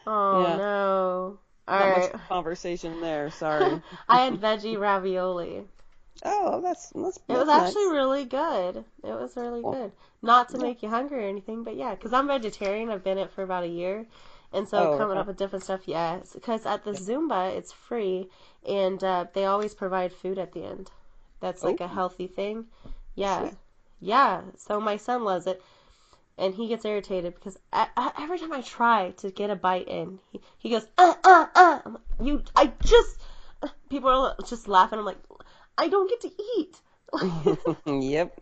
[0.07, 0.57] Oh Yeah.
[0.57, 1.39] no.
[1.69, 2.13] not Alright.
[2.13, 3.31] much conversation there.
[3.33, 3.83] Sorry.
[4.09, 5.65] I had veggie ravioli.
[6.25, 7.19] oh, that's that's.
[7.29, 8.77] It was that's actually really good.
[9.03, 9.73] It was really Cool.
[9.73, 9.93] good.
[10.23, 10.63] Not to Yeah.
[10.63, 12.91] make you hungry or anything, but yeah, because I'm vegetarian.
[12.91, 14.07] I've been it for about a year.
[14.53, 16.33] And so Oh, coming up with different stuff, yes.
[16.35, 18.29] Because at the Zumba, it's free,
[18.67, 20.91] and uh, they always provide food at the end.
[21.41, 21.89] That's like a Oh.
[21.89, 22.67] healthy thing.
[23.15, 23.39] Yeah.
[23.41, 23.55] Sweet.
[24.01, 24.43] Yeah.
[24.57, 25.63] So my son loves it.
[26.39, 29.89] And he gets irritated because I, I, every time I try to get a bite
[29.89, 31.81] in, he, he goes, uh, uh, uh.
[31.85, 33.21] I'm like, you, I just,
[33.91, 34.99] people are just laughing.
[34.99, 35.19] I'm like,
[35.79, 36.81] I don't get to eat.
[37.87, 38.33] yep.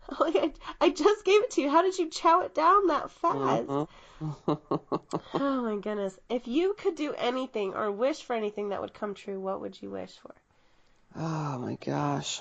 [0.20, 1.70] like, I, I just gave it to you.
[1.70, 3.68] How did you chow it down that fast?
[3.68, 3.86] Mhm.
[5.38, 6.18] Oh my goodness.
[6.28, 9.80] If you could do anything or wish for anything that would come true, what would
[9.82, 10.34] you wish for?
[11.16, 12.40] Oh my gosh.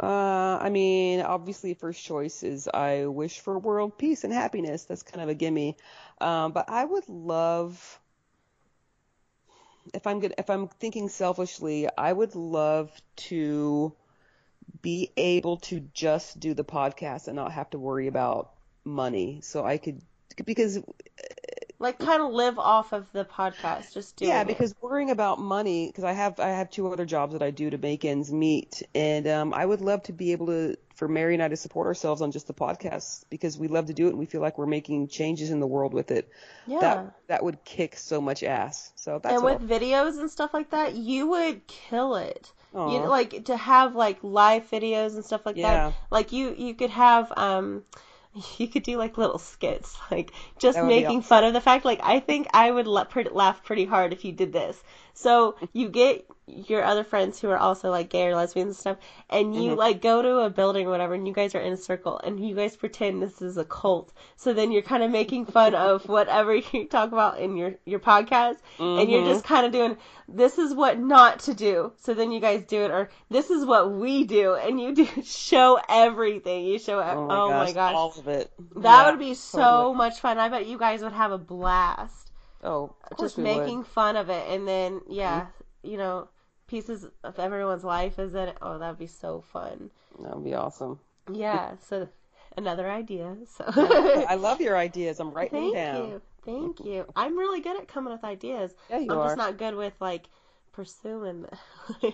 [0.00, 4.84] Uh, I mean, obviously, first choice is I wish for world peace and happiness.
[4.84, 5.76] That's kind of a gimme.
[6.20, 8.00] Um, but I would love,
[9.94, 12.90] if I'm good, if I'm thinking selfishly, I would love
[13.28, 13.94] to
[14.82, 18.52] be able to just do the podcast and not have to worry about
[18.84, 19.40] money.
[19.42, 20.00] So I could,
[20.44, 20.78] because
[21.80, 24.46] Like, kind of live off of the podcast, just doing yeah, it.
[24.46, 27.68] because worrying about money, because I have I have two other jobs that I do
[27.70, 31.34] to make ends meet, and um, I would love to be able to for Mary
[31.34, 34.10] and I to support ourselves on just the podcast because we love to do it
[34.10, 36.30] and we feel like we're making changes in the world with it.
[36.66, 36.78] yeah.
[36.80, 38.92] That that would kick so much ass.
[38.94, 42.52] So that's and with videos and stuff like that, you would kill it.
[42.74, 45.62] You like to have like live videos and stuff like Yeah.
[45.62, 45.94] that.
[46.10, 47.84] Like you, you could have um,
[48.58, 51.60] you could do like little skits, like just That would be making fun of the
[51.60, 51.84] fact.
[51.84, 54.82] Like I think I would la- laugh pretty hard if you did this.
[55.14, 58.96] So you get your other friends who are also like gay or lesbians and stuff,
[59.30, 59.76] and you Mhm.
[59.76, 62.38] like go to a building or whatever, and you guys are in a circle, and
[62.46, 64.12] you guys pretend this is a cult.
[64.36, 68.00] So then you're kind of making fun of whatever you talk about in your your
[68.00, 69.96] podcast, and you're just kind of doing
[70.28, 71.92] this is what not to do.
[72.00, 75.06] So then you guys do it, or this is what we do, and you do
[75.22, 76.66] show everything.
[76.66, 78.50] You show oh my oh gosh, my gosh, all of it.
[78.76, 79.96] that Yeah, would be so totally.
[79.96, 80.38] much fun.
[80.38, 82.23] I bet you guys would have a blast
[82.64, 83.86] Oh, of course just we making would.
[83.86, 85.12] fun of it, and then mm-hmm.
[85.12, 85.46] yeah,
[85.82, 86.28] you know,
[86.66, 88.56] pieces of everyone's life is in it.
[88.62, 89.90] Oh, that'd be so fun.
[90.20, 90.98] That would be awesome.
[91.32, 91.72] Yeah.
[91.88, 92.08] So
[92.56, 93.36] another idea.
[93.56, 93.64] So
[94.28, 95.20] I love your ideas.
[95.20, 96.02] I'm writing Thank them down.
[96.02, 96.22] Thank you.
[96.44, 97.04] Thank you.
[97.16, 98.74] I'm really good at coming with ideas.
[98.90, 99.26] Yeah, you I'm are.
[99.26, 100.28] just not good with like
[100.72, 101.58] pursuing them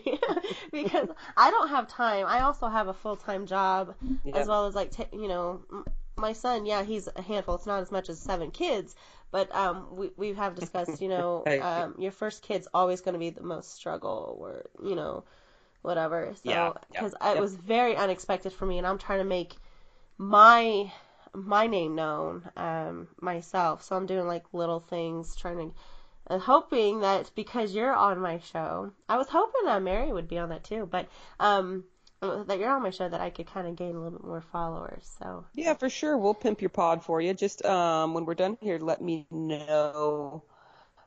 [0.73, 2.27] because I don't have time.
[2.27, 3.95] I also have a full time job
[4.25, 4.37] Yep.
[4.37, 5.63] as well as like ta you know
[6.21, 6.67] my son.
[6.67, 7.55] Yeah, he's a handful.
[7.57, 8.95] It's not as much as seven kids,
[9.31, 11.01] but um, we we have discussed.
[11.01, 14.95] You know, um, your first kid's always going to be the most struggle, or you
[14.97, 15.25] know,
[15.83, 16.33] whatever.
[16.45, 17.33] So Yeah, yeah, because yeah.
[17.33, 19.57] it was very unexpected for me, and I'm trying to make
[20.19, 20.93] my
[21.33, 25.75] my name known um myself so i'm doing like little things trying to
[26.27, 30.39] and hoping that because you're on my show i was hoping that mary would be
[30.39, 31.09] on that too but
[31.39, 31.85] um
[32.21, 34.43] that you're on my show that i could kind of gain a little bit more
[34.53, 36.17] followers so Yeah, for sure.
[36.19, 37.33] We'll pimp your pod for you.
[37.35, 40.45] Just um, when we're done here, let me know,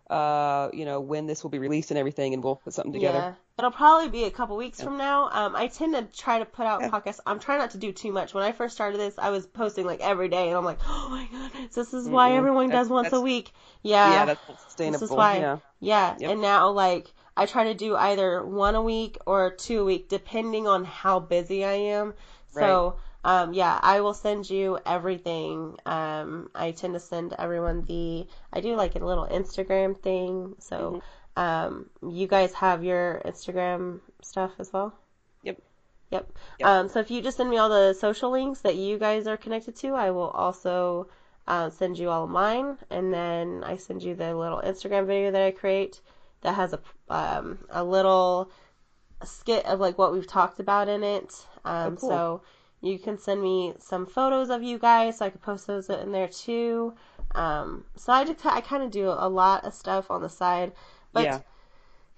[0.10, 3.18] uh, you know, when this will be released and everything, and we'll put something together.
[3.20, 6.46] yeah it'll probably be a couple weeks from now um i tend to try to
[6.46, 6.90] put out Yeah.
[6.90, 9.46] podcasts i'm trying not to do too much when i first started this i was
[9.46, 12.38] posting like every day and i'm like oh my god this is why Mm-mm.
[12.38, 13.52] everyone That's- does once a week
[13.84, 15.00] Yeah, yeah, that's sustainable.
[15.02, 15.58] This is why, Yeah.
[15.80, 16.16] yeah.
[16.20, 16.32] Yep.
[16.32, 20.10] And now, like, I try to do either one a week or two a week,
[20.10, 22.14] depending on how busy I am.
[22.50, 25.78] So, um, yeah, I will send you everything.
[25.86, 28.28] Um, I tend to send everyone the.
[28.52, 30.56] I do like a little Instagram thing.
[30.60, 31.02] So,
[31.36, 34.94] um, you guys have your Instagram stuff as well.
[35.42, 35.58] Yep.
[36.12, 36.32] Yep.
[36.60, 36.68] Yep.
[36.68, 39.38] Um, so if you just send me all the social links that you guys are
[39.38, 41.08] connected to, I will also
[41.48, 45.32] uh, send you all of mine, and then I send you the little Instagram video
[45.32, 46.02] that I create
[46.44, 46.80] that has a
[47.10, 48.50] um, a little
[49.24, 51.46] skit of like what we've talked about in it.
[51.66, 52.10] Um, Oh, cool.
[52.10, 52.42] So
[52.82, 56.12] you can send me some photos of you guys, so I could post those in
[56.12, 56.94] there too.
[57.36, 60.74] Um, so I just I kind of do a lot of stuff on the side,
[61.14, 61.40] but yeah.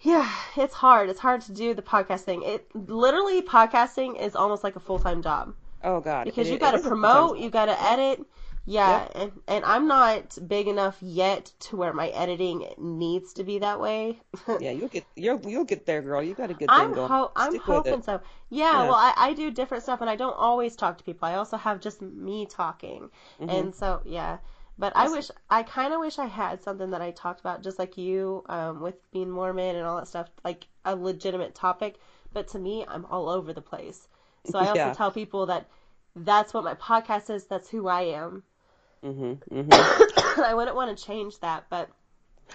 [0.02, 1.10] yeah, it's hard.
[1.10, 2.42] It's hard to do the podcast thing.
[2.44, 5.54] It literally podcasting is almost like a full time job
[5.84, 6.26] Oh God.
[6.26, 8.26] because It- you got to promote, you got to edit.
[8.68, 9.12] Yeah, Yep.
[9.16, 13.80] and and I'm not big enough yet to where my editing needs to be that
[13.80, 14.20] way.
[14.60, 16.24] Yeah, you'll get you'll you'll get there, girl.
[16.24, 17.08] You got a good thing I'm going.
[17.08, 18.22] ho- I'm hoping so.
[18.50, 18.84] Yeah, Yeah.
[18.90, 21.28] well, I, I do different stuff, and I don't always talk to people.
[21.28, 23.10] I also have just me talking,
[23.40, 23.50] Mm-hmm.
[23.50, 24.38] and so yeah.
[24.78, 27.80] But I wish I kind of wish I had something that I talked about, just
[27.80, 31.96] like you, um, with being Mormon and all that stuff, like a legitimate topic.
[32.34, 34.08] But to me, I'm all over the place.
[34.46, 34.94] So I also Yeah.
[34.94, 35.70] tell people that
[36.16, 37.46] that's what my podcast is.
[37.46, 38.44] That's who I am.
[39.06, 39.38] Mhm.
[39.50, 39.68] Mhm.
[40.44, 41.90] I wouldn't want to change that, but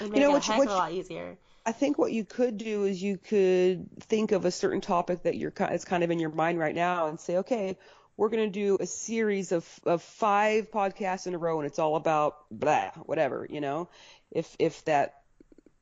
[0.00, 1.38] it make know it what a you- heck what of a lot easier.
[1.64, 5.36] I think what you could do is you could think of a certain topic that
[5.36, 7.76] you're ki- it's kind of in your mind right now and say, okay,
[8.16, 11.78] we're going to do a series of of five podcasts in a row and it's
[11.78, 13.88] all about blah, whatever, you know.
[14.30, 15.14] If if that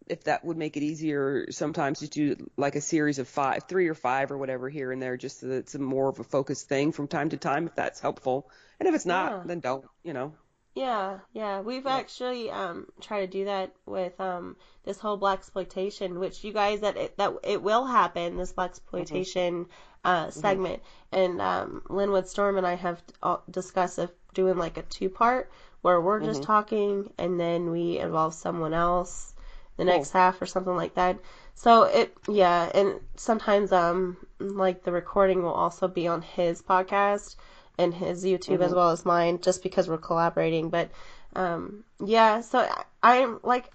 [0.09, 3.89] if that would make it easier sometimes to do like a series of five, three
[3.89, 6.25] or five or whatever here and there, just so that it's a more of a
[6.25, 8.51] focused thing from time to time, if that's helpful.
[8.81, 9.43] And if it's not, Yeah.
[9.47, 10.33] then don't, you know.
[10.79, 16.45] Yeah, yeah, we've actually um tried to do that with um this whole blaxploitation, which
[16.45, 19.66] you guys that it, that it will happen this blaxploitation
[20.05, 24.83] uh segment, and um Linwood Storm and I have uh, discussed of doing like a
[24.83, 25.51] two part
[25.83, 29.35] where we're just talking and then we involve someone else
[29.76, 31.18] the next half or something like that.
[31.55, 37.35] So it yeah, and sometimes um like the recording will also be on his podcast
[37.79, 40.68] and his YouTube as well as mine, just because we're collaborating.
[40.68, 40.91] But
[41.37, 42.85] um, yeah, so I-
[43.20, 43.70] I'm like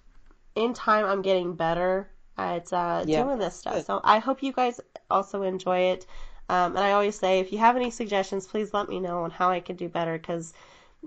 [0.56, 3.24] in time, I'm getting better at uh, Yeah.
[3.24, 3.76] doing this stuff.
[3.76, 3.86] Good.
[3.86, 4.80] So I hope you guys
[5.10, 6.06] also enjoy it.
[6.50, 9.32] Um, and I always say, if you have any suggestions, please let me know on
[9.32, 10.54] how I can do better because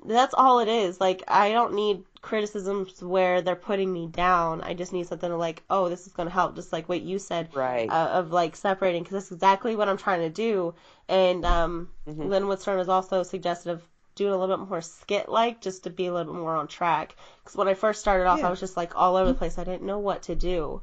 [0.04, 1.00] that's all it is.
[1.00, 4.60] Like, I don't need criticisms where they're putting me down.
[4.62, 6.54] I just need something to like, oh, this is going to help.
[6.54, 7.88] Just like what you said, Right.
[7.88, 10.74] uh, of like separating because that's exactly what I'm trying to do.
[11.08, 12.28] And um, Mm-hmm.
[12.28, 13.82] Linwood Storm has also suggested of
[14.14, 16.68] doing a little bit more skit like just to be a little bit more on
[16.68, 17.14] track.
[17.42, 18.44] Because when I first started off, Yeah.
[18.44, 19.58] I was just like all over the place.
[19.58, 20.82] I didn't know what to do.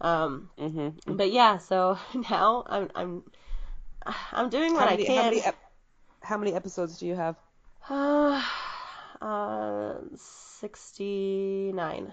[0.00, 0.94] Um, Mhm.
[1.06, 1.98] but yeah, so
[2.30, 3.24] now I'm I'm
[4.32, 5.24] I'm doing what many, I how can.
[5.24, 5.58] many ep-
[6.22, 7.36] how many episodes do you have?
[7.90, 8.40] Uh,
[9.20, 12.12] uh, 69.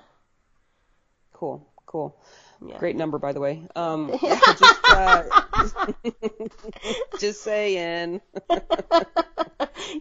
[1.33, 2.19] Cool, cool.
[2.65, 2.79] Yeah.
[2.79, 3.63] Great number, by the way.
[3.75, 5.23] Um, just, uh,
[7.19, 8.21] just saying.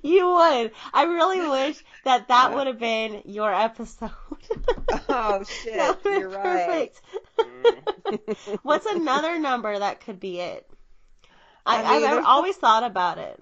[0.03, 0.73] you would.
[0.95, 4.11] I really wish that that would have been your episode.
[5.09, 6.93] Oh shit, you're been right.
[7.37, 8.59] perfect.
[8.63, 10.67] What's another number that could be it?
[11.67, 13.39] I, I mean, I've, there's- I've always thought about it.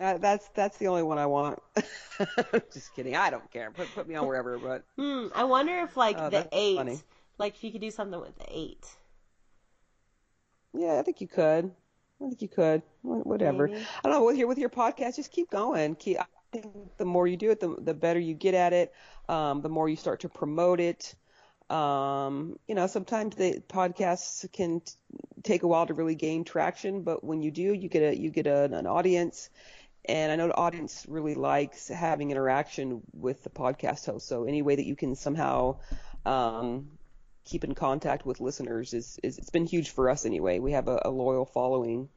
[0.00, 1.60] Uh, that's that's the only one I want.
[2.72, 3.14] just kidding.
[3.16, 3.70] I don't care.
[3.70, 5.28] Put put me on wherever, but Hmm.
[5.34, 6.98] I wonder if like Oh, the eight, funny.
[7.38, 8.84] like if you could do something with the eight.
[10.72, 11.70] yeah, I think you could.
[12.20, 12.82] I think you could.
[13.02, 13.68] Whatever.
[13.68, 13.80] Maybe.
[13.82, 14.24] I don't know.
[14.24, 15.94] With your with your podcast, just keep going.
[15.96, 16.18] Keep.
[16.20, 18.92] I think the more you do it, the the better you get at it.
[19.28, 21.14] Um, the more you start to promote it.
[21.70, 24.92] Um, you know, sometimes the podcasts can t-
[25.42, 28.30] take a while to really gain traction, but when you do, you get a you
[28.30, 29.48] get a, an audience,
[30.06, 34.26] and I know the audience really likes having interaction with the podcast host.
[34.26, 35.78] So any way that you can somehow
[36.26, 36.90] um,
[37.44, 40.58] keep in contact with listeners is, is it's been huge for us anyway.
[40.58, 42.08] We have a, a loyal following,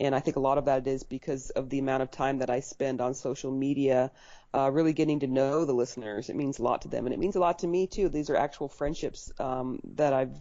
[0.00, 2.50] and I think a lot of that is because of the amount of time that
[2.50, 4.10] I spend on social media,
[4.54, 6.30] uh, really getting to know the listeners.
[6.30, 8.08] It means a lot to them, and it means a lot to me too.
[8.08, 10.36] These are actual friendships um, that I've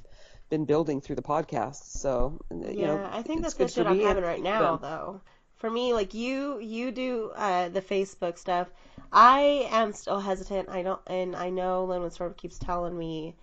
[0.49, 1.83] been building through the podcast.
[1.97, 4.79] So you yeah, know, I think that's the good shit I'm having right now, them.
[4.81, 5.21] though.
[5.63, 8.67] For me, like you, you do uh, the Facebook stuff.
[9.13, 10.67] I am still hesitant.
[10.67, 13.37] I don't, and I know Lynn sort of keeps telling me,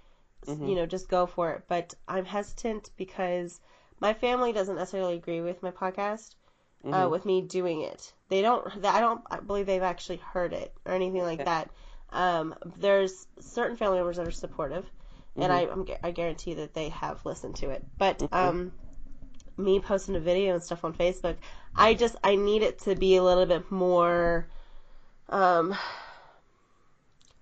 [0.46, 0.68] Mm-hmm.
[0.68, 1.62] you know, just go for it.
[1.66, 3.60] But I'm hesitant because
[4.00, 6.34] my family doesn't necessarily agree with my podcast,
[6.84, 7.10] uh, Mm-hmm.
[7.10, 8.12] with me doing it.
[8.28, 8.84] They don't.
[8.84, 11.44] I don't believe they've actually heard it or anything like Okay.
[11.44, 11.70] that.
[12.10, 14.84] Um, there's certain family members that are supportive,
[15.36, 17.82] and I, I'm, I guarantee that they have listened to it.
[17.96, 18.72] But um,
[19.60, 21.36] me posting a video and stuff on Facebook,
[21.76, 24.46] I just I need it to be a little bit more,
[25.28, 25.76] um,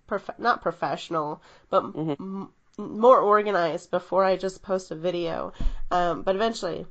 [0.07, 5.53] prof- not professional, but m- more organized before I just post a video.
[5.91, 6.87] Um, but eventually,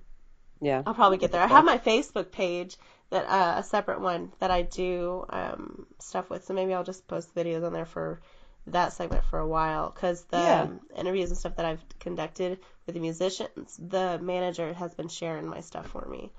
[0.61, 0.81] Yeah.
[0.85, 1.41] I'll probably get there.
[1.41, 2.77] I have my Facebook page
[3.09, 7.07] that uh, a separate one that I do um, stuff with, so maybe I'll just
[7.07, 8.19] post videos on there for
[8.67, 10.61] that segment for a while because the Yeah.
[10.63, 15.47] um, interviews and stuff that I've conducted with the musicians, the manager has been sharing
[15.47, 16.31] my stuff for me.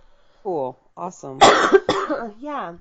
[0.42, 0.78] Cool.
[0.96, 1.38] Awesome.
[2.40, 2.74] yeah,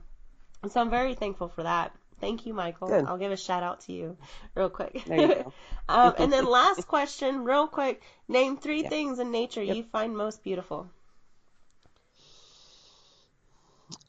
[0.63, 1.91] and so I'm very thankful for that.
[2.19, 2.87] Thank you, Michael.
[2.87, 3.05] Good.
[3.05, 4.17] I'll give a shout out to you
[4.55, 5.03] real quick.
[5.05, 5.53] There you go.
[5.89, 8.01] um, and then last question, real quick.
[8.27, 8.89] Name three Yeah.
[8.89, 10.89] things in nature you find most beautiful.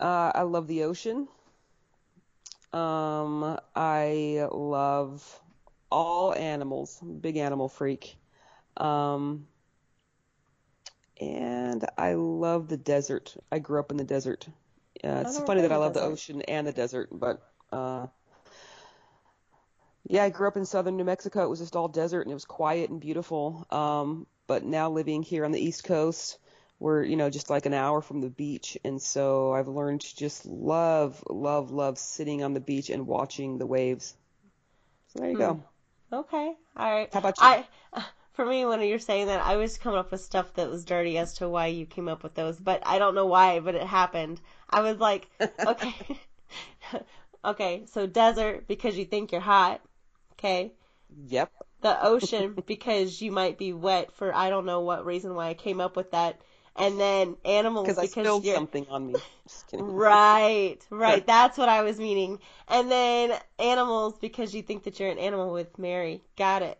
[0.01, 1.28] Uh, I love the ocean.
[2.72, 5.40] Um, I love
[5.90, 7.00] all animals.
[7.20, 8.16] Big animal freak.
[8.76, 9.46] Um,
[11.20, 13.36] and I love the desert.
[13.50, 14.46] I grew up in the desert.
[15.02, 17.40] Uh, it's funny that I love the ocean and the desert, but
[17.72, 18.06] uh,
[20.06, 21.44] yeah, I grew up in southern New Mexico.
[21.44, 23.66] It was just all desert and it was quiet and beautiful.
[23.70, 26.38] Um, but now living here on the East Coast,
[26.78, 30.16] we're you know just like an hour from the beach, and so I've learned to
[30.16, 34.14] just love, love, love sitting on the beach and watching the waves.
[35.12, 35.55] So there you go.
[35.55, 36.14] Hmm.
[36.14, 36.55] Okay.
[36.76, 37.12] All right.
[37.12, 37.44] How about you?
[37.44, 37.66] I,
[38.32, 41.18] for me, when you're saying that, I was coming up with stuff that was dirty
[41.18, 43.82] as to why you came up with those, but I don't know why, but it
[43.82, 44.40] happened.
[44.70, 45.28] I was like,
[45.66, 46.20] okay,
[47.44, 47.82] okay.
[47.86, 49.80] So desert because you think you're hot.
[50.34, 50.72] Okay.
[51.26, 51.50] Yep.
[51.80, 55.55] The ocean because you might be wet for I don't know what reason why I
[55.55, 56.40] came up with that,
[56.78, 59.14] and then animals Because I spilled you're something on me.
[59.72, 61.26] Right, right.
[61.26, 62.38] That's what I was meaning.
[62.68, 66.22] And then animals because you think that you're an animal with Mary.
[66.36, 66.78] Got it.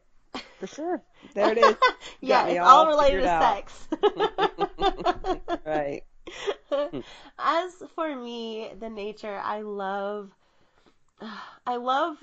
[0.61, 1.03] For sure.
[1.35, 1.77] There it is.
[2.21, 3.89] yeah, it's all all related to sex.
[5.67, 6.03] right.
[7.39, 10.31] As for me, the nature, I love
[11.67, 12.17] I love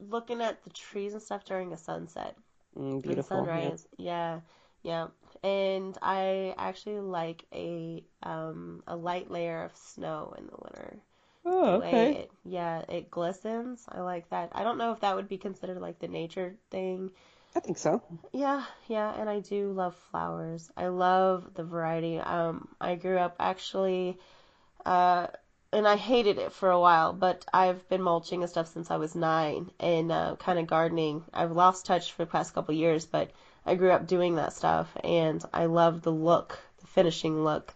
[0.00, 2.36] looking at the trees and stuff during a sunset.
[2.76, 3.36] Mm, beautiful.
[3.36, 3.44] yeah.
[3.44, 3.86] sunrise.
[3.96, 4.40] Yeah.
[4.82, 5.06] yeah.
[5.46, 10.98] And I actually like a um a light layer of snow in the winter.
[11.44, 12.12] Oh, okay.
[12.22, 13.84] it, yeah, it glistens.
[13.88, 14.50] I like that.
[14.52, 17.12] I don't know if that would be considered like the nature thing.
[17.54, 18.02] I think so.
[18.32, 20.68] Yeah, yeah, and I do love flowers.
[20.76, 22.18] I love the variety.
[22.18, 24.18] Um, I grew up actually,
[24.84, 25.28] uh,
[25.72, 28.96] and I hated it for a while, but I've been mulching and stuff since I
[28.96, 31.22] was nine, and uh, kind of gardening.
[31.32, 33.30] I've lost touch for the past couple years, but
[33.66, 37.74] I grew up doing that stuff, and I love the look, the finishing look.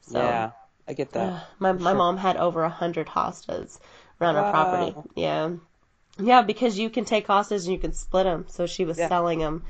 [0.00, 0.50] So, yeah,
[0.88, 1.32] I get that.
[1.32, 1.98] uh, my my sure.
[1.98, 3.78] mom had over a hundred hostas
[4.20, 4.50] around her Wow.
[4.50, 4.94] property.
[5.14, 5.50] Yeah,
[6.18, 8.46] yeah, because you can take hostas and you can split them.
[8.48, 9.08] So she was Yeah.
[9.08, 9.64] selling them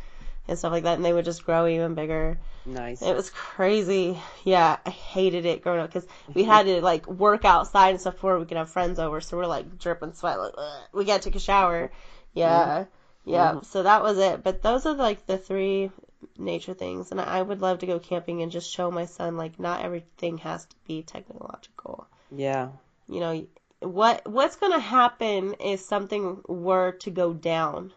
[0.48, 2.38] and stuff like that, and they would just grow even bigger.
[2.66, 3.02] Nice.
[3.02, 4.18] It was crazy.
[4.44, 8.14] Yeah, I hated it growing up because we had to like work outside and stuff
[8.14, 9.20] before we could have friends over.
[9.20, 11.90] So we're like dripping sweat, like "Ugh." we got to take a shower.
[12.34, 12.84] Yeah,
[13.28, 13.52] yeah.
[13.52, 13.64] Mm-hmm.
[13.64, 14.42] So that was it.
[14.42, 15.90] But those are like the three
[16.36, 19.58] nature things, and I would love to go camping and just show my son like
[19.58, 22.06] not everything has to be technological.
[22.30, 22.68] yeah.
[23.08, 23.46] You know
[23.80, 27.92] what what's going to happen if something were to go down,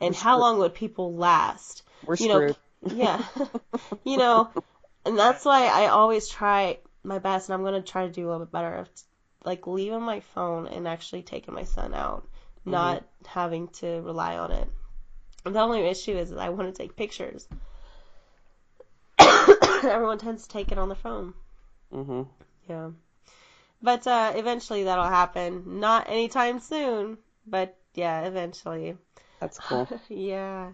[0.00, 0.40] and We're how screwed.
[0.40, 1.82] long would people last?
[2.04, 2.56] We're you know, screwed.
[2.96, 3.22] yeah.
[4.04, 4.50] you know,
[5.04, 8.28] and that's why I always try my best, and I'm gonna try to do a
[8.30, 8.88] little bit better of
[9.44, 12.26] like leaving my phone and actually taking my son out,
[12.64, 14.68] not having to rely on it.
[15.44, 17.46] And the only issue is that I want to take pictures.
[19.18, 21.34] Everyone tends to take it on their phone.
[21.92, 22.22] hmm
[22.68, 22.90] Yeah.
[23.82, 25.80] But uh, eventually that'll happen.
[25.80, 28.96] Not anytime soon, but yeah, eventually.
[29.40, 29.88] That's cool.
[30.08, 30.72] Yeah.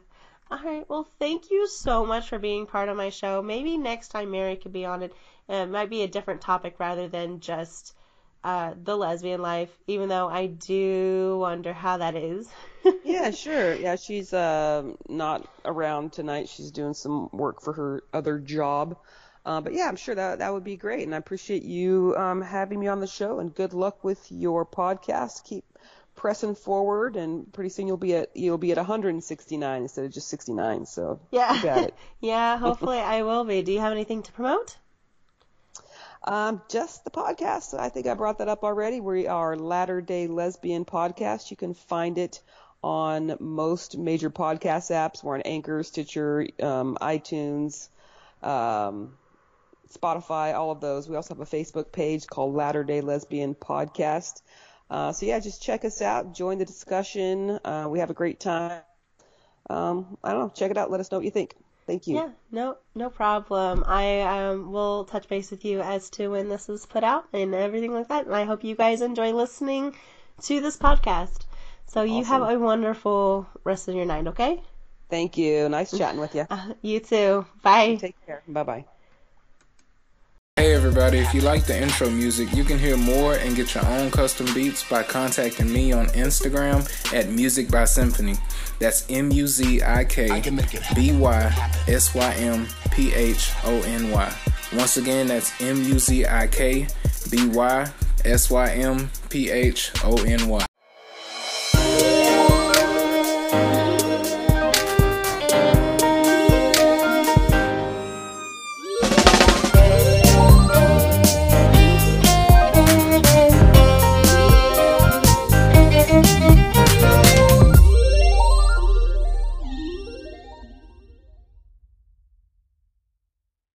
[0.50, 0.88] All right.
[0.88, 3.40] Well, thank you so much for being part of my show.
[3.42, 5.12] Maybe next time Mary could be on it.
[5.48, 7.94] It might be a different topic rather than just
[8.42, 12.48] uh, the lesbian life, even though I do wonder how that is.
[13.04, 13.74] Yeah, sure.
[13.74, 16.48] Yeah, she's um not around tonight.
[16.48, 18.96] She's doing some work for her other job.
[19.44, 22.40] Uh, but yeah, I'm sure that that would be great, and I appreciate you um,
[22.40, 23.38] having me on the show.
[23.38, 25.44] And good luck with your podcast.
[25.44, 25.64] Keep
[26.16, 30.28] pressing forward, and pretty soon you'll be at you'll be at 169 instead of just
[30.28, 30.86] 69.
[30.86, 31.54] So yeah.
[31.54, 31.94] you got it.
[32.20, 33.62] yeah, hopefully I will be.
[33.62, 34.76] Do you have anything to promote?
[36.22, 37.78] Um, just the podcast.
[37.78, 39.00] I think I brought that up already.
[39.00, 41.50] We are Latter Day Lesbian Podcast.
[41.50, 42.42] You can find it
[42.82, 45.24] on most major podcast apps.
[45.24, 47.88] We're on Anchor, Stitcher, um, iTunes,
[48.42, 49.16] um,
[49.90, 51.08] Spotify, all of those.
[51.08, 54.42] We also have a Facebook page called Latter Day Lesbian Podcast.
[54.90, 57.58] Uh, so yeah, just check us out, join the discussion.
[57.64, 58.82] Uh, we have a great time.
[59.70, 60.90] Um, I don't know, check it out.
[60.90, 61.54] Let us know what you think.
[61.90, 62.14] Thank you.
[62.14, 63.82] Yeah, no, no problem.
[63.84, 67.52] I um, will touch base with you as to when this is put out and
[67.52, 68.26] everything like that.
[68.26, 69.96] And I hope you guys enjoy listening
[70.42, 71.46] to this podcast.
[71.86, 74.62] So you have a wonderful rest of your night, okay?
[75.08, 75.68] Thank you.
[75.68, 76.46] Nice chatting with you.
[76.50, 77.44] Uh, you too.
[77.64, 77.96] Bye.
[77.96, 78.44] Take care.
[78.46, 78.84] Bye bye.
[80.60, 83.86] Hey everybody, if you like the intro music, you can hear more and get your
[83.86, 88.34] own custom beats by contacting me on Instagram at Muzik by Symphony.
[88.78, 90.42] That's M U Z I K
[90.94, 94.36] B Y S Y M P H O N Y.
[94.74, 96.86] Once again, that's M U Z I K
[97.30, 97.90] B Y
[98.26, 100.69] S Y M P H O N Y.